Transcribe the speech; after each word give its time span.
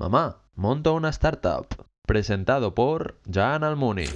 Mamá, 0.00 0.38
monto 0.56 0.94
una 0.94 1.10
startup. 1.10 1.66
Presentado 2.06 2.74
por 2.74 3.20
Jan 3.30 3.64
Almuni. 3.64 4.06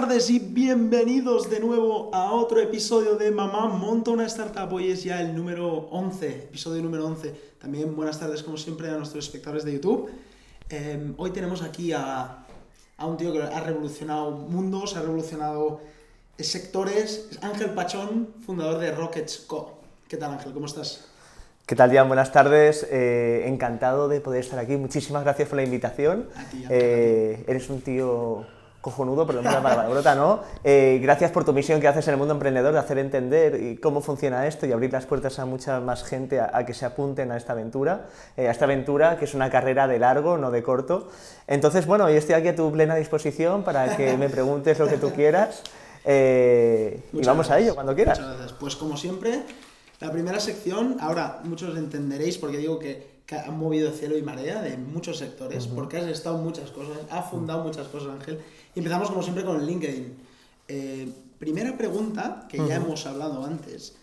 Tardes 0.00 0.30
y 0.30 0.38
bienvenidos 0.38 1.50
de 1.50 1.58
nuevo 1.58 2.14
a 2.14 2.30
otro 2.30 2.60
episodio 2.60 3.16
de 3.16 3.32
Mamá 3.32 3.66
Monta 3.66 4.12
una 4.12 4.26
Startup. 4.26 4.72
Hoy 4.72 4.92
es 4.92 5.02
ya 5.02 5.20
el 5.20 5.34
número 5.34 5.88
11, 5.90 6.28
episodio 6.28 6.80
número 6.84 7.04
11. 7.04 7.34
También 7.60 7.96
buenas 7.96 8.20
tardes, 8.20 8.44
como 8.44 8.56
siempre, 8.56 8.88
a 8.90 8.92
nuestros 8.92 9.24
espectadores 9.24 9.64
de 9.64 9.72
YouTube. 9.72 10.08
Eh, 10.70 11.14
hoy 11.16 11.30
tenemos 11.32 11.62
aquí 11.62 11.90
a, 11.92 12.46
a 12.96 13.06
un 13.06 13.16
tío 13.16 13.32
que 13.32 13.42
ha 13.42 13.58
revolucionado 13.58 14.30
mundos, 14.30 14.96
ha 14.96 15.02
revolucionado 15.02 15.80
sectores. 16.38 17.26
Es 17.32 17.42
Ángel 17.42 17.70
Pachón, 17.70 18.28
fundador 18.46 18.78
de 18.78 18.92
Rockets 18.92 19.38
Co. 19.48 19.80
¿Qué 20.06 20.16
tal, 20.16 20.30
Ángel? 20.30 20.52
¿Cómo 20.52 20.66
estás? 20.66 21.08
¿Qué 21.66 21.74
tal, 21.74 21.92
Jan? 21.92 22.06
Buenas 22.06 22.30
tardes. 22.30 22.86
Eh, 22.88 23.46
encantado 23.48 24.06
de 24.06 24.20
poder 24.20 24.44
estar 24.44 24.60
aquí. 24.60 24.76
Muchísimas 24.76 25.24
gracias 25.24 25.48
por 25.48 25.56
la 25.56 25.64
invitación. 25.64 26.28
A 26.36 26.44
ti, 26.44 26.62
Jan, 26.62 26.70
Eh, 26.70 27.44
eres 27.48 27.68
un 27.68 27.80
tío 27.80 28.46
cojonudo, 28.90 29.26
por 29.26 29.34
la 29.36 29.62
palabrota, 29.62 30.14
¿no? 30.14 30.40
Eh, 30.64 30.98
gracias 31.02 31.30
por 31.30 31.44
tu 31.44 31.52
misión 31.52 31.80
que 31.80 31.88
haces 31.88 32.06
en 32.08 32.14
el 32.14 32.18
mundo 32.18 32.34
emprendedor 32.34 32.72
de 32.72 32.78
hacer 32.78 32.98
entender 32.98 33.60
y 33.62 33.76
cómo 33.76 34.00
funciona 34.00 34.46
esto 34.46 34.66
y 34.66 34.72
abrir 34.72 34.92
las 34.92 35.06
puertas 35.06 35.38
a 35.38 35.44
mucha 35.44 35.80
más 35.80 36.04
gente 36.04 36.40
a, 36.40 36.50
a 36.52 36.66
que 36.66 36.74
se 36.74 36.84
apunten 36.86 37.30
a 37.32 37.36
esta 37.36 37.52
aventura, 37.52 38.06
eh, 38.36 38.48
a 38.48 38.50
esta 38.50 38.64
aventura 38.64 39.18
que 39.18 39.24
es 39.24 39.34
una 39.34 39.50
carrera 39.50 39.86
de 39.86 39.98
largo, 39.98 40.38
no 40.38 40.50
de 40.50 40.62
corto. 40.62 41.08
Entonces, 41.46 41.86
bueno, 41.86 42.08
yo 42.10 42.16
estoy 42.16 42.34
aquí 42.34 42.48
a 42.48 42.56
tu 42.56 42.70
plena 42.72 42.94
disposición 42.96 43.62
para 43.62 43.96
que 43.96 44.16
me 44.16 44.28
preguntes 44.30 44.78
lo 44.78 44.88
que 44.88 44.96
tú 44.96 45.10
quieras 45.12 45.62
eh, 46.04 47.02
y 47.12 47.24
vamos 47.24 47.46
a 47.46 47.50
gracias. 47.50 47.60
ello 47.60 47.74
cuando 47.74 47.94
quieras. 47.94 48.18
Muchas 48.18 48.36
gracias. 48.36 48.58
Pues 48.58 48.76
como 48.76 48.96
siempre, 48.96 49.42
la 50.00 50.10
primera 50.10 50.40
sección, 50.40 50.96
ahora 51.00 51.40
muchos 51.44 51.76
entenderéis 51.76 52.38
porque 52.38 52.56
digo 52.56 52.78
que, 52.78 53.18
que 53.26 53.36
han 53.36 53.58
movido 53.58 53.90
cielo 53.92 54.16
y 54.16 54.22
marea 54.22 54.62
de 54.62 54.76
muchos 54.76 55.18
sectores, 55.18 55.66
porque 55.66 55.98
has 55.98 56.06
estado 56.06 56.38
en 56.38 56.44
muchas 56.44 56.70
cosas, 56.70 56.96
has 57.10 57.30
fundado 57.30 57.62
muchas 57.62 57.88
cosas, 57.88 58.08
Ángel. 58.08 58.40
Y 58.74 58.80
empezamos 58.80 59.08
como 59.10 59.22
siempre 59.22 59.44
con 59.44 59.60
el 59.60 59.66
LinkedIn. 59.66 60.16
Eh, 60.68 61.12
primera 61.38 61.76
pregunta, 61.76 62.46
que 62.48 62.58
ya 62.58 62.76
hemos 62.76 63.06
hablado 63.06 63.44
antes. 63.44 63.96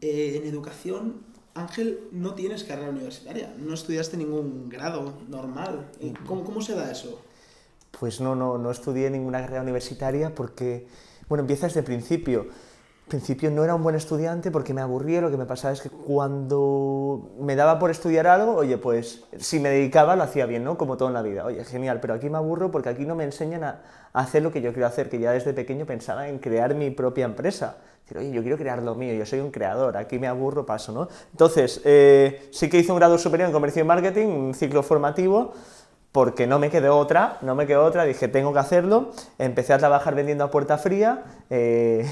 Eh, 0.00 0.40
en 0.42 0.48
educación, 0.48 1.22
Ángel, 1.54 2.00
no 2.10 2.34
tienes 2.34 2.64
carrera 2.64 2.90
universitaria, 2.90 3.54
no 3.58 3.74
estudiaste 3.74 4.16
ningún 4.16 4.68
grado 4.68 5.12
normal. 5.28 5.88
Eh, 6.00 6.12
¿Cómo, 6.26 6.44
cómo 6.44 6.60
se 6.60 6.74
da 6.74 6.90
eso? 6.90 7.20
Pues 7.98 8.20
no, 8.20 8.34
no, 8.34 8.58
no 8.58 8.70
estudié 8.70 9.10
ninguna 9.10 9.40
carrera 9.40 9.62
universitaria 9.62 10.34
porque, 10.34 10.86
bueno, 11.28 11.42
empieza 11.42 11.66
desde 11.66 11.80
el 11.80 11.86
principio. 11.86 12.48
Principio 13.08 13.50
no 13.50 13.64
era 13.64 13.74
un 13.74 13.82
buen 13.82 13.96
estudiante 13.96 14.50
porque 14.50 14.72
me 14.72 14.80
aburría, 14.80 15.20
lo 15.20 15.30
que 15.30 15.36
me 15.36 15.44
pasaba 15.44 15.74
es 15.74 15.82
que 15.82 15.90
cuando 15.90 17.32
me 17.38 17.56
daba 17.56 17.78
por 17.78 17.90
estudiar 17.90 18.26
algo, 18.26 18.54
oye, 18.54 18.78
pues 18.78 19.24
si 19.38 19.60
me 19.60 19.68
dedicaba 19.70 20.16
lo 20.16 20.22
hacía 20.22 20.46
bien, 20.46 20.64
¿no? 20.64 20.78
Como 20.78 20.96
todo 20.96 21.08
en 21.08 21.14
la 21.14 21.22
vida. 21.22 21.44
Oye, 21.44 21.64
genial, 21.64 22.00
pero 22.00 22.14
aquí 22.14 22.30
me 22.30 22.38
aburro 22.38 22.70
porque 22.70 22.88
aquí 22.88 23.04
no 23.04 23.14
me 23.14 23.24
enseñan 23.24 23.64
a, 23.64 23.82
hacer 24.12 24.42
lo 24.42 24.52
que 24.52 24.62
yo 24.62 24.72
quiero 24.72 24.86
hacer, 24.86 25.08
que 25.08 25.18
ya 25.18 25.32
desde 25.32 25.52
pequeño 25.52 25.84
pensaba 25.84 26.28
en 26.28 26.38
crear 26.38 26.74
mi 26.74 26.90
propia 26.90 27.24
empresa. 27.24 27.78
Oye, 28.16 28.30
yo 28.30 28.42
quiero 28.42 28.56
crear 28.56 28.82
lo 28.82 28.94
mío, 28.94 29.14
yo 29.14 29.26
soy 29.26 29.40
un 29.40 29.50
creador, 29.50 29.96
aquí 29.96 30.18
me 30.18 30.26
aburro, 30.26 30.64
paso, 30.66 30.92
¿no? 30.92 31.08
Entonces, 31.32 31.80
eh, 31.84 32.48
sí 32.50 32.68
que 32.68 32.78
hice 32.78 32.92
un 32.92 32.98
grado 32.98 33.18
superior 33.18 33.48
en 33.48 33.52
comercio 33.52 33.82
y 33.82 33.86
marketing, 33.86 34.26
un 34.26 34.54
ciclo 34.54 34.82
formativo, 34.82 35.52
porque 36.12 36.46
no 36.46 36.58
me 36.58 36.70
quedó 36.70 36.98
otra, 36.98 37.38
no 37.40 37.54
me 37.54 37.66
quedó 37.66 37.84
otra, 37.84 38.04
dije, 38.04 38.28
tengo 38.28 38.52
que 38.52 38.58
hacerlo, 38.58 39.10
empecé 39.38 39.72
a 39.72 39.78
trabajar 39.78 40.14
vendiendo 40.14 40.44
a 40.44 40.50
puerta 40.50 40.76
fría, 40.76 41.24
eh, 41.48 42.06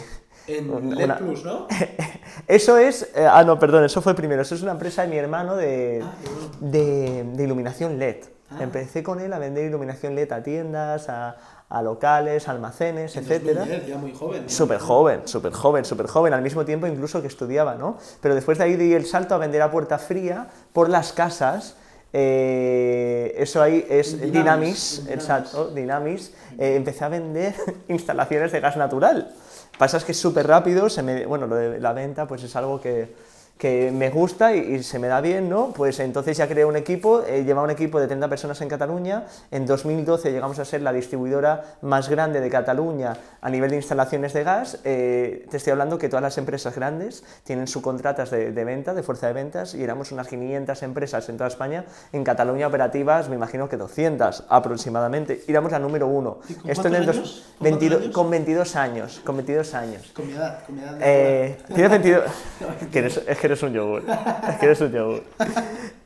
En 0.51 0.71
Una- 0.71 0.97
LED 0.97 1.05
una- 1.05 1.19
Plus, 1.19 1.45
¿no? 1.45 1.67
eso 2.49 2.77
es, 2.79 3.11
eh, 3.15 3.27
ah 3.31 3.43
no, 3.45 3.59
perdón, 3.59 3.85
eso 3.85 4.01
fue 4.03 4.15
primero, 4.15 4.43
eso 4.43 4.55
es 4.55 4.63
una 4.63 4.73
empresa 4.73 5.03
de 5.03 5.09
mi 5.09 5.17
hermano 5.17 5.57
de, 5.57 6.01
Ah, 6.03 6.13
bueno. 6.25 6.73
de, 6.73 7.25
de 7.35 7.45
iluminación 7.45 7.99
LED. 7.99 8.17
Ah. 8.51 8.57
Empecé 8.63 9.03
con 9.03 9.21
él 9.21 9.33
a 9.33 9.39
vender 9.39 9.65
iluminación 9.67 10.15
LED 10.15 10.33
a 10.33 10.43
tiendas, 10.43 11.09
a, 11.09 11.37
a 11.69 11.83
locales, 11.83 12.49
almacenes, 12.49 13.15
En 13.15 13.23
etcétera. 13.23 13.61
2010, 13.61 13.87
ya 13.87 13.97
muy 13.97 14.13
joven. 14.13 14.43
¿no? 14.43 14.49
Súper 14.49 14.79
joven, 14.81 15.21
súper 15.27 15.53
joven, 15.53 15.85
súper 15.85 16.07
joven, 16.09 16.33
al 16.35 16.43
mismo 16.43 16.65
tiempo 16.65 16.89
incluso 16.89 17.21
que 17.21 17.29
estudiaba, 17.29 17.77
¿no? 17.77 17.97
Pero 18.21 18.35
después 18.35 18.59
de 18.59 18.65
ahí 18.65 18.75
di 18.77 18.93
el 18.93 19.07
salto 19.07 19.37
a 19.37 19.39
vender 19.39 19.63
a 19.63 19.71
puerta 19.71 19.99
fría 19.99 20.49
por 20.73 20.89
las 20.89 21.13
casas. 21.13 21.77
eh, 22.13 23.35
eso 23.39 23.63
ahí 23.63 23.87
es 23.89 24.21
Dynamis. 24.21 25.07
exacto, 25.09 25.69
Dynamis. 25.69 26.33
Eh, 26.59 26.75
empecé 26.75 27.05
a 27.05 27.09
vender 27.09 27.55
instalaciones 27.89 28.51
de 28.51 28.59
gas 28.61 28.77
natural. 28.77 29.33
Pasa 29.81 29.97
es 29.97 30.05
que 30.05 30.13
es 30.13 30.21
súper 30.21 30.47
rápido, 30.47 30.91
se 30.91 31.03
me, 31.03 31.25
bueno, 31.25 31.47
lo 31.47 31.57
de 31.57 31.81
la 31.81 31.95
venta 31.95 32.29
pues 32.29 32.43
es 32.43 32.55
algo 32.55 32.83
que, 32.83 33.15
que 33.61 33.93
me 33.93 34.09
gusta 34.11 34.57
y, 34.57 34.59
y 34.77 34.83
se 34.83 34.99
me 34.99 35.07
da 35.07 35.21
bien, 35.21 35.49
¿no? 35.51 35.73
Pues 35.73 36.01
entonces 36.01 36.37
ya 36.39 36.49
creé 36.49 36.65
un 36.65 36.77
equipo, 36.77 37.23
eh, 37.27 37.45
llevaba 37.45 37.65
un 37.67 37.71
equipo 37.71 38.01
de 38.01 38.07
30 38.07 38.27
personas 38.29 38.59
en 38.63 38.69
Cataluña, 38.71 39.27
en 39.51 39.67
2012 39.67 40.33
llegamos 40.33 40.59
a 40.59 40.65
ser 40.65 40.81
la 40.81 40.93
distribuidora 40.95 41.77
más 41.83 42.09
grande 42.09 42.41
de 42.41 42.49
Cataluña 42.49 43.13
a 43.43 43.51
nivel 43.51 43.71
de 43.71 43.77
instalaciones 43.77 44.33
de 44.33 44.43
gas, 44.45 44.79
Eh, 44.85 45.47
te 45.51 45.59
estoy 45.59 45.73
hablando 45.73 45.99
que 45.99 46.09
todas 46.09 46.23
las 46.23 46.39
empresas 46.39 46.75
grandes 46.75 47.23
tienen 47.45 47.67
subcontratas 47.67 48.31
de, 48.31 48.51
de 48.51 48.65
venta, 48.65 48.95
de 48.95 49.03
fuerza 49.03 49.27
de 49.27 49.35
ventas, 49.35 49.75
y 49.75 49.85
éramos 49.85 50.11
unas 50.11 50.27
500 50.27 50.83
empresas 50.83 51.29
en 51.29 51.37
toda 51.37 51.49
España, 51.49 51.85
en 52.13 52.25
Cataluña 52.25 52.67
operativas 52.67 53.29
me 53.29 53.35
imagino 53.37 53.69
que 53.69 53.77
200 53.77 54.45
aproximadamente, 54.49 55.43
y 55.47 55.51
éramos 55.51 55.71
la 55.73 55.79
número 55.79 56.07
uno. 56.07 56.39
¿Y 56.49 56.55
con 56.55 56.71
Esto 56.71 56.89
en 56.89 56.95
el 56.95 57.07
dos- 57.07 57.17
años? 57.17 57.45
¿Con 57.61 57.69
cuántos 57.69 57.81
22 57.81 58.01
años? 58.01 58.15
con 58.15 58.31
22 58.31 58.77
años, 58.77 59.21
con 59.25 59.37
22 59.37 59.75
años. 59.75 60.13
Con 60.15 60.27
mi 60.27 60.33
edad, 60.33 60.65
con 60.65 60.75
mi 60.77 60.83
edad. 60.83 60.97
Eh, 61.03 61.59
tienes 61.75 61.91
22. 61.91 62.25
que 62.91 62.99
eres- 63.01 63.21
es 63.27 63.39
que 63.39 63.47
eres 63.51 63.63
un 63.63 63.73
yogur. 63.73 64.03
Es 64.49 64.57
que 64.57 64.67
eres 64.67 64.81
un 64.81 64.93
yogur. 64.93 65.23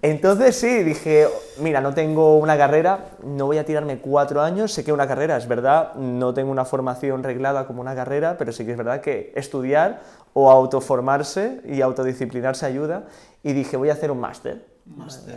Entonces 0.03 0.57
sí, 0.57 0.83
dije, 0.83 1.27
mira, 1.61 1.81
no 1.81 1.95
tengo 1.95 2.39
una 2.39 2.59
carrera, 2.59 3.07
no 3.23 3.47
voy 3.47 3.59
a 3.59 3.65
tirarme 3.65 3.99
cuatro 3.99 4.43
años. 4.43 4.73
Sé 4.73 4.85
que 4.85 4.93
una 4.93 5.07
carrera 5.07 5.37
es 5.37 5.49
verdad, 5.49 5.95
no 5.95 6.35
tengo 6.35 6.51
una 6.51 6.65
formación 6.65 7.23
reglada 7.23 7.67
como 7.67 7.81
una 7.81 7.95
carrera, 7.95 8.37
pero 8.39 8.53
sí 8.53 8.65
que 8.65 8.73
es 8.73 8.77
verdad 8.77 9.01
que 9.01 9.33
estudiar 9.35 10.01
o 10.35 10.51
autoformarse 10.51 11.61
y 11.65 11.81
autodisciplinarse 11.81 12.67
ayuda. 12.67 13.05
Y 13.43 13.53
dije, 13.53 13.77
voy 13.77 13.91
a 13.91 13.95
hacer 13.95 14.11
un 14.11 14.21
máster. 14.21 14.74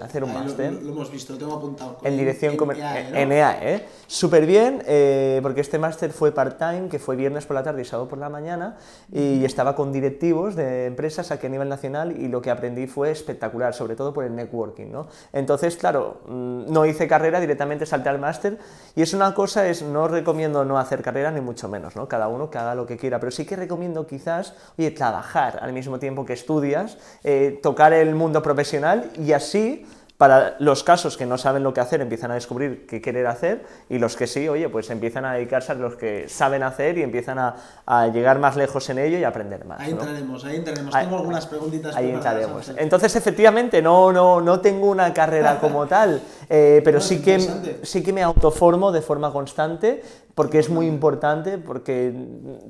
Hacer 0.01 0.25
un 0.25 0.33
lo- 0.33 0.39
máster. 0.39 0.73
Lo, 0.73 0.81
lo 0.81 0.91
hemos 0.91 1.09
visto, 1.09 1.31
lo 1.33 1.39
tengo 1.39 1.53
apuntado. 1.53 1.97
En 2.03 2.17
dirección 2.17 2.57
comercial. 2.57 2.89
comercial. 3.05 3.17
En 3.21 3.31
EAE, 3.31 3.75
¿eh? 3.75 3.85
Súper 4.05 4.45
bien, 4.45 4.83
eh, 4.85 5.39
porque 5.41 5.61
este 5.61 5.79
máster 5.79 6.11
fue 6.11 6.33
part-time, 6.33 6.89
que 6.89 6.99
fue 6.99 7.15
viernes 7.15 7.45
por 7.45 7.55
la 7.55 7.63
tarde 7.63 7.81
y 7.81 7.85
sábado 7.85 8.09
por 8.09 8.17
la 8.19 8.27
mañana, 8.29 8.75
y 9.11 9.45
estaba 9.45 9.73
con 9.73 9.93
directivos 9.93 10.55
de 10.57 10.85
empresas 10.87 11.31
aquí 11.31 11.47
a 11.47 11.49
nivel 11.49 11.69
nacional, 11.69 12.19
y 12.19 12.27
lo 12.27 12.41
que 12.41 12.51
aprendí 12.51 12.87
fue 12.87 13.09
espectacular, 13.09 13.73
sobre 13.73 13.95
todo 13.95 14.13
por 14.13 14.25
el 14.25 14.35
networking, 14.35 14.91
¿no? 14.91 15.07
Entonces, 15.31 15.77
claro, 15.77 16.19
mm, 16.27 16.69
no 16.71 16.85
hice 16.85 17.07
carrera, 17.07 17.39
directamente 17.39 17.85
salté 17.85 18.09
al 18.09 18.19
máster, 18.19 18.57
y 18.95 19.01
es 19.01 19.13
una 19.13 19.33
cosa, 19.33 19.65
es, 19.69 19.81
no 19.81 20.09
recomiendo 20.09 20.65
no 20.65 20.77
hacer 20.77 21.01
carrera, 21.01 21.31
ni 21.31 21.39
mucho 21.39 21.69
menos, 21.69 21.95
¿no? 21.95 22.09
Cada 22.09 22.27
uno 22.27 22.49
que 22.49 22.57
haga 22.57 22.75
lo 22.75 22.85
que 22.85 22.97
quiera, 22.97 23.17
pero 23.21 23.31
sí 23.31 23.45
que 23.45 23.55
recomiendo 23.55 24.05
quizás, 24.07 24.53
oye, 24.77 24.91
trabajar 24.91 25.59
al 25.61 25.71
mismo 25.71 25.99
tiempo 25.99 26.25
que 26.25 26.33
estudias, 26.33 26.97
eh, 27.23 27.59
tocar 27.63 27.93
el 27.93 28.13
mundo 28.13 28.41
profesional, 28.43 29.09
y 29.17 29.36
así 29.37 29.85
para 30.17 30.55
los 30.57 30.83
casos 30.83 31.15
que 31.15 31.27
no 31.27 31.37
saben 31.37 31.61
lo 31.61 31.75
que 31.75 31.79
hacer, 31.79 32.01
empiezan 32.01 32.31
a 32.31 32.33
descubrir 32.33 32.87
qué 32.87 32.99
querer 32.99 33.27
hacer 33.27 33.63
y 33.87 33.99
los 33.99 34.15
que 34.15 34.25
sí, 34.25 34.49
oye, 34.49 34.67
pues 34.67 34.89
empiezan 34.89 35.25
a 35.25 35.33
dedicarse 35.33 35.73
a 35.73 35.75
los 35.75 35.95
que 35.95 36.27
saben 36.27 36.63
hacer 36.63 36.97
y 36.97 37.03
empiezan 37.03 37.37
a, 37.37 37.55
a 37.85 38.07
llegar 38.07 38.39
más 38.39 38.55
lejos 38.55 38.89
en 38.89 38.97
ello 38.97 39.19
y 39.19 39.23
a 39.23 39.27
aprender 39.27 39.63
más. 39.65 39.79
Ahí 39.79 39.93
¿no? 39.93 39.99
entraremos, 40.01 40.43
ahí 40.43 40.55
entraremos. 40.55 40.95
Ahí- 40.95 41.05
tengo 41.05 41.17
algunas 41.19 41.45
preguntitas 41.45 41.95
Ahí 41.95 42.09
entraremos. 42.09 42.71
Entonces, 42.77 43.15
efectivamente, 43.15 43.79
no, 43.79 44.11
no, 44.11 44.41
no 44.41 44.59
tengo 44.59 44.89
una 44.89 45.13
carrera 45.13 45.59
como 45.59 45.85
tal, 45.87 46.19
eh, 46.49 46.81
pero 46.83 46.97
No, 46.97 47.03
sí 47.03 47.21
que, 47.21 47.77
sí 47.83 48.01
que 48.01 48.11
me 48.11 48.23
autoformo 48.23 48.91
de 48.91 49.03
forma 49.03 49.31
constante 49.31 50.01
porque 50.33 50.57
es 50.57 50.69
muy 50.69 50.87
importante, 50.87 51.59
porque 51.59 52.11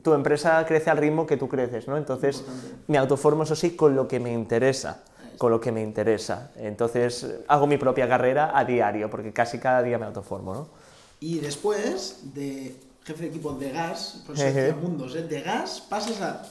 tu 0.04 0.14
empresa 0.14 0.66
crece 0.66 0.90
al 0.90 0.98
ritmo 0.98 1.26
que 1.26 1.38
tú 1.38 1.48
creces, 1.48 1.88
¿no? 1.88 1.96
Entonces, 1.96 2.44
me 2.88 2.98
autoformo, 2.98 3.44
eso 3.44 3.56
sí, 3.56 3.76
con 3.78 3.96
lo 3.96 4.06
que 4.08 4.20
me 4.20 4.34
interesa 4.34 5.04
con 5.38 5.52
lo 5.52 5.60
que 5.60 5.72
me 5.72 5.82
interesa. 5.82 6.52
Entonces, 6.58 7.26
hago 7.48 7.68
mi 7.68 7.78
propia 7.78 8.08
carrera 8.08 8.58
a 8.58 8.66
diario, 8.66 9.10
porque 9.10 9.32
casi 9.34 9.60
cada 9.60 9.82
día 9.84 9.98
me 9.98 10.06
autoformo, 10.06 10.54
¿no? 10.54 10.68
Y 11.20 11.40
después 11.40 12.34
de 12.34 12.76
jefe 13.06 13.24
de 13.24 13.30
equipo 13.30 13.54
de 13.54 13.72
gas, 13.72 14.24
por 14.26 14.36
mundos, 14.82 15.16
¿eh? 15.16 15.24
de 15.24 15.42
gas 15.42 15.82
pasas 15.90 16.22
a 16.22 16.44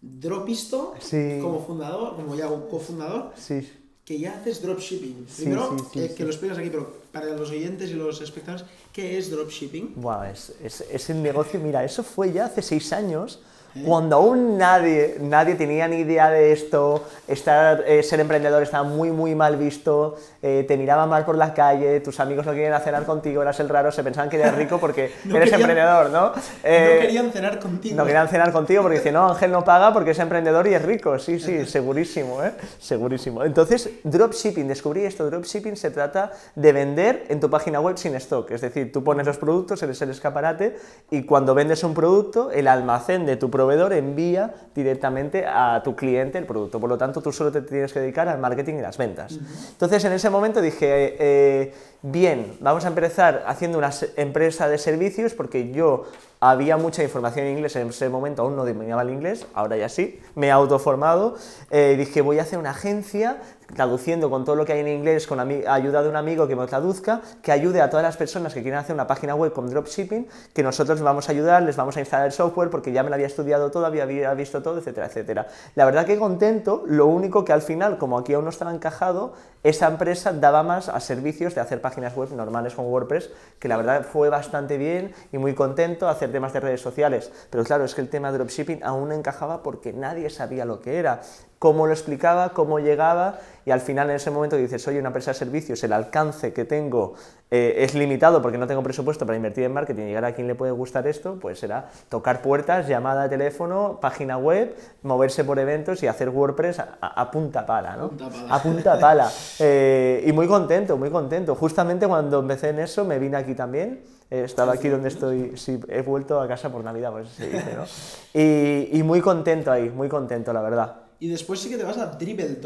Dropisto 0.00 0.94
Sí. 1.00 1.38
como 1.42 1.64
fundador, 1.64 2.14
como 2.14 2.36
ya 2.36 2.46
cofundador, 2.70 3.32
Sí. 3.36 3.68
que 4.04 4.18
ya 4.18 4.34
haces 4.38 4.62
dropshipping. 4.62 5.26
Sí, 5.28 5.42
Primero, 5.42 5.76
eh, 5.96 6.14
que 6.16 6.22
lo 6.22 6.30
explicas 6.30 6.56
aquí, 6.56 6.70
pero 6.70 6.88
para 7.12 7.26
los 7.34 7.50
oyentes 7.50 7.90
y 7.90 7.94
los 7.94 8.20
espectadores, 8.20 8.64
¿qué 8.92 9.18
es 9.18 9.28
dropshipping? 9.30 9.94
Buah, 9.96 10.30
es, 10.30 10.52
es, 10.62 10.82
es 10.82 11.10
el 11.10 11.20
negocio, 11.20 11.58
mira, 11.58 11.84
eso 11.84 12.04
fue 12.04 12.32
ya 12.32 12.44
hace 12.46 12.62
seis 12.62 12.92
años, 12.92 13.40
Cuando 13.84 14.16
aún 14.16 14.58
nadie, 14.58 15.16
nadie 15.20 15.54
tenía 15.54 15.86
ni 15.86 15.98
idea 15.98 16.30
de 16.30 16.52
esto, 16.52 17.04
estar, 17.28 17.84
eh, 17.86 18.02
ser 18.02 18.18
emprendedor 18.18 18.62
estaba 18.62 18.82
muy, 18.82 19.12
muy 19.12 19.34
mal 19.34 19.56
visto, 19.56 20.16
eh, 20.42 20.64
te 20.66 20.76
miraban 20.76 21.08
mal 21.08 21.24
por 21.24 21.36
la 21.36 21.54
calle, 21.54 22.00
tus 22.00 22.18
amigos 22.18 22.44
no 22.46 22.52
querían 22.52 22.80
cenar 22.82 23.04
contigo, 23.04 23.40
eras 23.42 23.60
el 23.60 23.68
raro, 23.68 23.92
se 23.92 24.02
pensaban 24.02 24.30
que 24.30 24.36
eras 24.40 24.56
rico 24.56 24.78
porque 24.78 25.12
No 25.24 25.36
eres 25.36 25.50
querían- 25.50 25.70
emprendedor, 25.70 26.10
¿no? 26.10 26.30
no 26.34 26.42
Eh, 26.64 26.98
querían 27.02 27.30
cenar 27.30 27.58
contigo. 27.60 27.96
no 27.96 28.04
querían 28.04 28.28
cenar 28.28 28.52
contigo 28.52 28.82
porque 28.82 28.98
dicen, 28.98 29.14
no, 29.14 29.28
Ángel 29.28 29.52
no 29.52 29.62
paga 29.64 29.92
porque 29.92 30.10
es 30.10 30.18
emprendedor 30.18 30.66
y 30.66 30.74
es 30.74 30.82
rico. 30.82 31.18
Sí, 31.18 31.38
sí, 31.38 31.64
segurísimo, 31.66 32.42
¿eh? 32.42 32.52
Segurísimo. 32.80 33.44
Entonces, 33.44 33.90
dropshipping, 34.02 34.66
descubrí 34.66 35.04
esto. 35.04 35.28
Dropshipping 35.30 35.76
se 35.76 35.90
trata 35.90 36.32
de 36.56 36.72
vender 36.72 37.26
en 37.28 37.38
tu 37.38 37.48
página 37.50 37.80
web 37.80 37.96
sin 37.98 38.14
stock. 38.16 38.50
Es 38.50 38.60
decir, 38.60 38.90
tú 38.92 39.04
pones 39.04 39.26
los 39.26 39.36
productos, 39.38 39.82
eres 39.82 40.00
el 40.02 40.10
escaparate 40.10 40.76
y 41.10 41.22
cuando 41.24 41.54
vendes 41.54 41.84
un 41.84 41.94
producto, 41.94 42.50
el 42.50 42.66
almacén 42.66 43.26
de 43.26 43.36
tu 43.36 43.50
proveedor 43.58 43.92
envía 43.92 44.54
directamente 44.72 45.44
a 45.44 45.82
tu 45.82 45.96
cliente 45.96 46.38
el 46.38 46.46
producto. 46.46 46.78
Por 46.78 46.88
lo 46.88 46.96
tanto, 46.96 47.20
tú 47.20 47.32
solo 47.32 47.50
te 47.50 47.60
tienes 47.62 47.92
que 47.92 47.98
dedicar 47.98 48.28
al 48.28 48.38
marketing 48.38 48.74
y 48.74 48.82
las 48.82 48.96
ventas. 48.96 49.36
Entonces, 49.72 50.04
en 50.04 50.12
ese 50.12 50.30
momento 50.30 50.60
dije, 50.60 51.16
eh, 51.18 51.74
bien, 52.02 52.56
vamos 52.60 52.84
a 52.84 52.88
empezar 52.88 53.42
haciendo 53.48 53.76
una 53.76 53.90
empresa 54.14 54.68
de 54.68 54.78
servicios 54.78 55.34
porque 55.34 55.72
yo 55.72 56.04
había 56.38 56.76
mucha 56.76 57.02
información 57.02 57.46
en 57.46 57.56
inglés, 57.56 57.74
en 57.74 57.88
ese 57.88 58.08
momento 58.08 58.42
aún 58.42 58.54
no 58.54 58.64
dominaba 58.64 59.02
el 59.02 59.10
inglés, 59.10 59.44
ahora 59.54 59.76
ya 59.76 59.88
sí, 59.88 60.20
me 60.36 60.46
he 60.46 60.50
autoformado, 60.52 61.34
eh, 61.72 61.96
dije 61.98 62.20
voy 62.20 62.38
a 62.38 62.42
hacer 62.42 62.60
una 62.60 62.70
agencia 62.70 63.38
traduciendo 63.74 64.30
con 64.30 64.44
todo 64.44 64.56
lo 64.56 64.64
que 64.64 64.72
hay 64.72 64.80
en 64.80 64.88
inglés, 64.88 65.26
con 65.26 65.40
ayuda 65.40 66.02
de 66.02 66.08
un 66.08 66.16
amigo 66.16 66.48
que 66.48 66.56
me 66.56 66.66
traduzca, 66.66 67.20
que 67.42 67.52
ayude 67.52 67.82
a 67.82 67.90
todas 67.90 68.02
las 68.02 68.16
personas 68.16 68.54
que 68.54 68.62
quieran 68.62 68.80
hacer 68.80 68.94
una 68.94 69.06
página 69.06 69.34
web 69.34 69.52
con 69.52 69.68
dropshipping, 69.68 70.26
que 70.54 70.62
nosotros 70.62 71.00
vamos 71.00 71.28
a 71.28 71.32
ayudar, 71.32 71.62
les 71.62 71.76
vamos 71.76 71.96
a 71.96 72.00
instalar 72.00 72.26
el 72.26 72.32
software 72.32 72.70
porque 72.70 72.92
ya 72.92 73.02
me 73.02 73.10
lo 73.10 73.14
había 73.14 73.26
estudiado 73.26 73.70
todo, 73.70 73.86
había, 73.86 74.06
visto 74.34 74.62
todo, 74.62 74.78
etcétera, 74.78 75.06
etcétera. 75.06 75.46
La 75.74 75.84
verdad 75.84 76.06
que 76.06 76.18
contento, 76.18 76.82
lo 76.86 77.06
único 77.06 77.44
que 77.44 77.52
al 77.52 77.62
final, 77.62 77.98
como 77.98 78.18
aquí 78.18 78.32
aún 78.32 78.44
no 78.44 78.50
estaba 78.50 78.72
encajado, 78.72 79.34
esa 79.62 79.88
empresa 79.88 80.32
daba 80.32 80.62
más 80.62 80.88
a 80.88 81.00
servicios 81.00 81.54
de 81.54 81.60
hacer 81.60 81.80
páginas 81.80 82.16
web 82.16 82.32
normales 82.32 82.74
con 82.74 82.86
WordPress, 82.86 83.30
que 83.58 83.68
la 83.68 83.76
verdad 83.76 84.06
fue 84.10 84.30
bastante 84.30 84.78
bien 84.78 85.12
y 85.32 85.38
muy 85.38 85.54
contento 85.54 86.08
hacer 86.08 86.32
temas 86.32 86.52
de 86.52 86.60
redes 86.60 86.80
sociales. 86.80 87.30
Pero 87.50 87.64
claro, 87.64 87.84
es 87.84 87.94
que 87.94 88.00
el 88.00 88.08
tema 88.08 88.32
dropshipping 88.32 88.82
aún 88.82 89.08
no 89.10 89.14
encajaba 89.14 89.62
porque 89.62 89.92
nadie 89.92 90.30
sabía 90.30 90.64
lo 90.64 90.80
que 90.80 90.98
era, 90.98 91.20
cómo 91.58 91.86
lo 91.86 91.92
explicaba, 91.92 92.50
cómo 92.50 92.78
llegaba 92.78 93.38
y 93.66 93.70
al 93.70 93.80
final 93.80 94.08
en 94.10 94.16
ese 94.16 94.30
momento 94.30 94.56
dices, 94.56 94.86
oye, 94.88 94.98
una 95.00 95.08
empresa 95.08 95.32
de 95.32 95.34
servicios, 95.36 95.82
el 95.84 95.92
alcance 95.92 96.52
que 96.52 96.64
tengo 96.64 97.14
eh, 97.50 97.74
es 97.78 97.94
limitado 97.94 98.40
porque 98.40 98.56
no 98.58 98.66
tengo 98.66 98.82
presupuesto 98.82 99.26
para 99.26 99.36
invertir 99.36 99.64
en 99.64 99.72
marketing 99.72 100.04
llegar 100.04 100.24
a 100.24 100.32
quien 100.32 100.46
le 100.46 100.54
puede 100.54 100.72
gustar 100.72 101.06
esto, 101.06 101.36
pues 101.40 101.58
será 101.58 101.90
tocar 102.08 102.40
puertas, 102.42 102.86
llamada 102.88 103.24
de 103.24 103.28
teléfono, 103.30 103.98
página 104.00 104.38
web, 104.38 104.74
moverse 105.02 105.44
por 105.44 105.58
eventos 105.58 106.02
y 106.02 106.06
hacer 106.06 106.28
WordPress 106.30 106.78
a, 106.78 106.98
a- 107.00 107.20
a 107.22 107.30
punta 107.30 107.66
pala, 107.66 107.96
¿no? 107.96 108.08
Punta 108.10 108.28
pala. 108.28 108.54
A 108.54 108.62
punta 108.62 108.98
pala. 109.00 109.30
Eh, 109.60 110.22
y 110.26 110.32
muy 110.32 110.46
contento, 110.46 110.96
muy 110.96 111.10
contento. 111.10 111.54
Justamente 111.56 112.06
cuando 112.06 112.38
empecé 112.38 112.68
en 112.70 112.78
eso 112.78 113.04
me 113.04 113.18
vine 113.18 113.36
aquí 113.36 113.54
también. 113.54 114.02
Eh, 114.30 114.42
estaba 114.44 114.72
aquí 114.74 114.88
donde 114.88 115.08
estoy, 115.08 115.56
sí, 115.56 115.80
he 115.88 116.02
vuelto 116.02 116.40
a 116.40 116.46
casa 116.46 116.70
por 116.70 116.84
Navidad, 116.84 117.10
pues 117.10 117.28
se 117.30 117.48
dice, 117.48 117.74
¿no? 117.76 117.84
Y, 118.34 118.90
y 118.98 119.02
muy 119.02 119.20
contento 119.20 119.72
ahí, 119.72 119.88
muy 119.90 120.08
contento, 120.08 120.52
la 120.52 120.60
verdad. 120.60 120.94
Y 121.20 121.28
después 121.28 121.60
sí 121.60 121.68
que 121.68 121.76
te 121.76 121.84
vas 121.84 121.98
a 121.98 122.06
Dribble. 122.06 122.60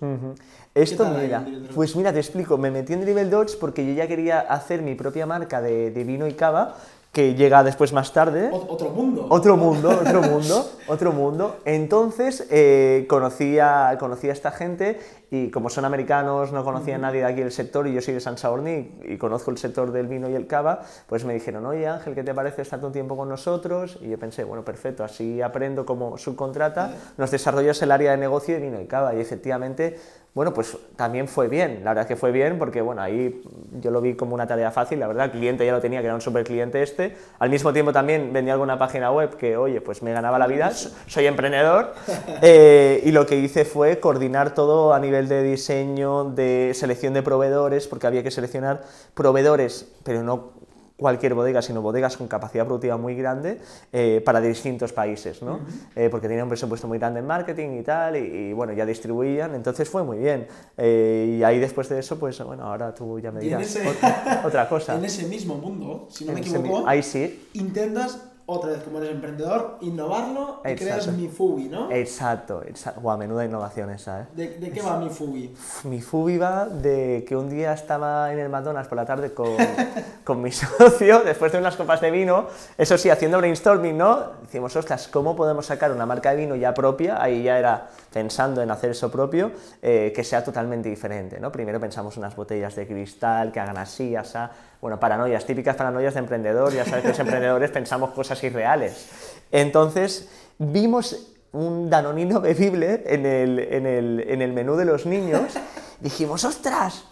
Ujú. 0.00 0.34
Esto, 0.74 1.04
mira, 1.20 1.44
pues 1.74 1.96
mira, 1.96 2.12
te 2.12 2.20
explico, 2.20 2.56
me 2.56 2.70
metí 2.70 2.92
en 2.92 3.00
Dribble 3.00 3.24
Dots 3.24 3.56
porque 3.56 3.84
yo 3.84 3.92
ya 3.94 4.06
quería 4.06 4.38
hacer 4.40 4.82
mi 4.82 4.94
propia 4.94 5.26
marca 5.26 5.60
de, 5.60 5.90
de 5.90 6.04
vino 6.04 6.28
y 6.28 6.34
cava, 6.34 6.76
que 7.12 7.34
llega 7.34 7.64
después 7.64 7.92
más 7.92 8.12
tarde. 8.12 8.50
Otro 8.52 8.90
mundo. 8.90 9.26
Otro 9.30 9.56
mundo, 9.56 9.88
otro 10.00 10.22
mundo, 10.22 10.70
otro 10.86 11.12
mundo. 11.12 11.56
Entonces 11.64 12.46
eh, 12.50 13.06
conocí, 13.08 13.58
a, 13.58 13.96
conocí 13.98 14.28
a 14.28 14.32
esta 14.32 14.50
gente 14.50 15.00
y 15.30 15.50
como 15.50 15.70
son 15.70 15.84
americanos, 15.84 16.52
no 16.52 16.64
conocía 16.64 16.96
a 16.96 16.98
nadie 16.98 17.20
de 17.20 17.26
aquí 17.26 17.40
del 17.40 17.52
sector 17.52 17.86
y 17.86 17.94
yo 17.94 18.00
soy 18.00 18.14
de 18.14 18.20
San 18.20 18.38
Saorni 18.38 18.98
y, 19.02 19.14
y 19.14 19.18
conozco 19.18 19.50
el 19.50 19.58
sector 19.58 19.92
del 19.92 20.06
vino 20.06 20.30
y 20.30 20.34
el 20.34 20.46
cava, 20.46 20.82
pues 21.06 21.24
me 21.24 21.34
dijeron, 21.34 21.66
oye 21.66 21.86
Ángel, 21.86 22.14
¿qué 22.14 22.22
te 22.22 22.34
parece 22.34 22.62
estar 22.62 22.82
un 22.84 22.92
tiempo 22.92 23.16
con 23.16 23.28
nosotros? 23.28 23.98
Y 24.00 24.08
yo 24.08 24.18
pensé, 24.18 24.44
bueno, 24.44 24.64
perfecto, 24.64 25.04
así 25.04 25.42
aprendo 25.42 25.84
como 25.84 26.18
subcontrata, 26.18 26.94
nos 27.16 27.30
desarrollas 27.30 27.80
el 27.82 27.90
área 27.90 28.12
de 28.12 28.16
negocio 28.18 28.54
de 28.54 28.60
vino 28.60 28.80
y 28.80 28.86
cava 28.86 29.14
y 29.14 29.20
efectivamente 29.20 29.98
bueno, 30.34 30.54
pues 30.54 30.76
también 30.94 31.26
fue 31.26 31.48
bien, 31.48 31.80
la 31.82 31.90
verdad 31.90 32.02
es 32.02 32.08
que 32.08 32.16
fue 32.16 32.30
bien 32.30 32.58
porque, 32.58 32.80
bueno, 32.80 33.02
ahí 33.02 33.42
yo 33.80 33.90
lo 33.90 34.00
vi 34.00 34.14
como 34.14 34.34
una 34.34 34.46
tarea 34.46 34.70
fácil, 34.70 35.00
la 35.00 35.08
verdad, 35.08 35.24
el 35.26 35.30
cliente 35.32 35.66
ya 35.66 35.72
lo 35.72 35.80
tenía, 35.80 36.00
que 36.00 36.06
era 36.06 36.14
un 36.14 36.20
super 36.20 36.44
cliente 36.44 36.80
este, 36.82 37.16
al 37.40 37.50
mismo 37.50 37.72
tiempo 37.72 37.92
también 37.92 38.32
vendía 38.32 38.52
alguna 38.52 38.78
página 38.78 39.10
web 39.10 39.36
que, 39.36 39.56
oye, 39.56 39.80
pues 39.80 40.02
me 40.02 40.12
ganaba 40.12 40.38
la 40.38 40.46
vida, 40.46 40.70
so- 40.70 40.90
soy 41.08 41.26
emprendedor, 41.26 41.92
eh, 42.42 43.02
y 43.04 43.10
lo 43.10 43.26
que 43.26 43.36
hice 43.36 43.64
fue 43.64 43.98
coordinar 43.98 44.54
todo 44.54 44.94
a 44.94 45.00
nivel 45.00 45.26
de 45.28 45.42
diseño, 45.42 46.24
de 46.24 46.70
selección 46.74 47.14
de 47.14 47.22
proveedores, 47.22 47.88
porque 47.88 48.06
había 48.06 48.22
que 48.22 48.30
seleccionar 48.30 48.82
proveedores, 49.14 49.90
pero 50.04 50.22
no 50.22 50.52
cualquier 50.98 51.32
bodega, 51.34 51.62
sino 51.62 51.80
bodegas 51.80 52.16
con 52.16 52.26
capacidad 52.26 52.66
productiva 52.66 52.96
muy 52.96 53.14
grande 53.14 53.60
eh, 53.92 54.20
para 54.24 54.40
distintos 54.40 54.92
países, 54.92 55.40
¿no? 55.42 55.60
Eh, 55.94 56.08
porque 56.10 56.26
tenían 56.26 56.42
un 56.44 56.48
presupuesto 56.50 56.88
muy 56.88 56.98
grande 56.98 57.20
en 57.20 57.26
marketing 57.26 57.78
y 57.78 57.82
tal, 57.82 58.16
y, 58.16 58.18
y, 58.18 58.52
bueno, 58.52 58.72
ya 58.72 58.84
distribuían, 58.84 59.54
entonces 59.54 59.88
fue 59.88 60.02
muy 60.02 60.18
bien. 60.18 60.48
Eh, 60.76 61.36
y 61.38 61.42
ahí 61.44 61.58
después 61.60 61.88
de 61.88 62.00
eso, 62.00 62.18
pues 62.18 62.42
bueno, 62.44 62.64
ahora 62.64 62.92
tú 62.92 63.20
ya 63.20 63.30
me 63.30 63.40
dirás 63.40 63.62
ese- 63.62 63.88
otra, 63.88 64.42
otra 64.44 64.68
cosa. 64.68 64.94
En 64.98 65.04
ese 65.04 65.26
mismo 65.28 65.54
mundo, 65.54 66.08
si 66.10 66.24
no 66.24 66.32
me 66.32 66.40
En 66.40 66.44
equivoco, 66.44 66.82
Ahí 66.88 67.02
sí, 67.04 67.48
intentas, 67.54 68.20
otra 68.50 68.70
vez 68.70 68.82
como 68.82 68.96
eres 68.96 69.10
emprendedor, 69.10 69.76
innovarlo 69.82 70.62
y 70.64 70.74
creas 70.74 71.00
Exacto. 71.00 71.20
mi 71.20 71.28
Fubi, 71.28 71.68
¿no? 71.68 71.90
exacto, 71.90 72.62
exacto. 72.66 73.02
Guau, 73.02 73.18
menuda 73.18 73.44
innovación 73.44 73.90
esa, 73.90 74.22
¿eh? 74.22 74.26
¿De, 74.34 74.48
de 74.56 74.70
qué 74.70 74.80
va 74.80 74.98
mi 74.98 75.10
Fubi? 75.10 75.54
Mi 75.84 76.00
fubi 76.00 76.38
va 76.38 76.64
de 76.64 77.26
que 77.28 77.36
un 77.36 77.50
día 77.50 77.74
estaba 77.74 78.32
en 78.32 78.38
el 78.38 78.48
McDonald's 78.48 78.88
por 78.88 78.96
la 78.96 79.04
tarde 79.04 79.34
con, 79.34 79.54
con 80.24 80.40
mi 80.40 80.50
socio, 80.50 81.20
después 81.20 81.52
de 81.52 81.58
unas 81.58 81.76
copas 81.76 82.00
de 82.00 82.10
vino, 82.10 82.46
eso 82.78 82.96
sí, 82.96 83.10
haciendo 83.10 83.36
brainstorming, 83.36 83.98
¿no? 83.98 84.32
Decimos, 84.40 84.74
ostras, 84.76 85.08
¿cómo 85.08 85.36
podemos 85.36 85.66
sacar 85.66 85.92
una 85.92 86.06
marca 86.06 86.30
de 86.30 86.36
vino 86.36 86.56
ya 86.56 86.72
propia? 86.72 87.22
Ahí 87.22 87.42
ya 87.42 87.58
era 87.58 87.88
pensando 88.10 88.62
en 88.62 88.70
hacer 88.70 88.92
eso 88.92 89.10
propio, 89.10 89.52
eh, 89.82 90.10
que 90.16 90.24
sea 90.24 90.42
totalmente 90.42 90.88
diferente, 90.88 91.38
¿no? 91.38 91.52
Primero 91.52 91.78
pensamos 91.78 92.16
unas 92.16 92.34
botellas 92.34 92.74
de 92.74 92.86
cristal 92.86 93.52
que 93.52 93.60
hagan 93.60 93.76
así, 93.76 94.16
asá, 94.16 94.50
bueno, 94.80 95.00
paranoias, 95.00 95.44
típicas 95.44 95.76
paranoias 95.76 96.14
de 96.14 96.20
emprendedor, 96.20 96.72
ya 96.72 96.84
sabes 96.84 97.02
que 97.02 97.08
los 97.08 97.18
emprendedores 97.18 97.70
pensamos 97.70 98.10
cosas 98.10 98.42
irreales. 98.44 99.08
Entonces, 99.50 100.28
vimos 100.58 101.34
un 101.52 101.90
danonino 101.90 102.40
bebible 102.40 103.02
en 103.06 103.26
el, 103.26 103.58
en 103.58 103.86
el, 103.86 104.24
en 104.28 104.42
el 104.42 104.52
menú 104.52 104.76
de 104.76 104.84
los 104.84 105.06
niños, 105.06 105.54
dijimos, 106.00 106.44
ostras, 106.44 107.04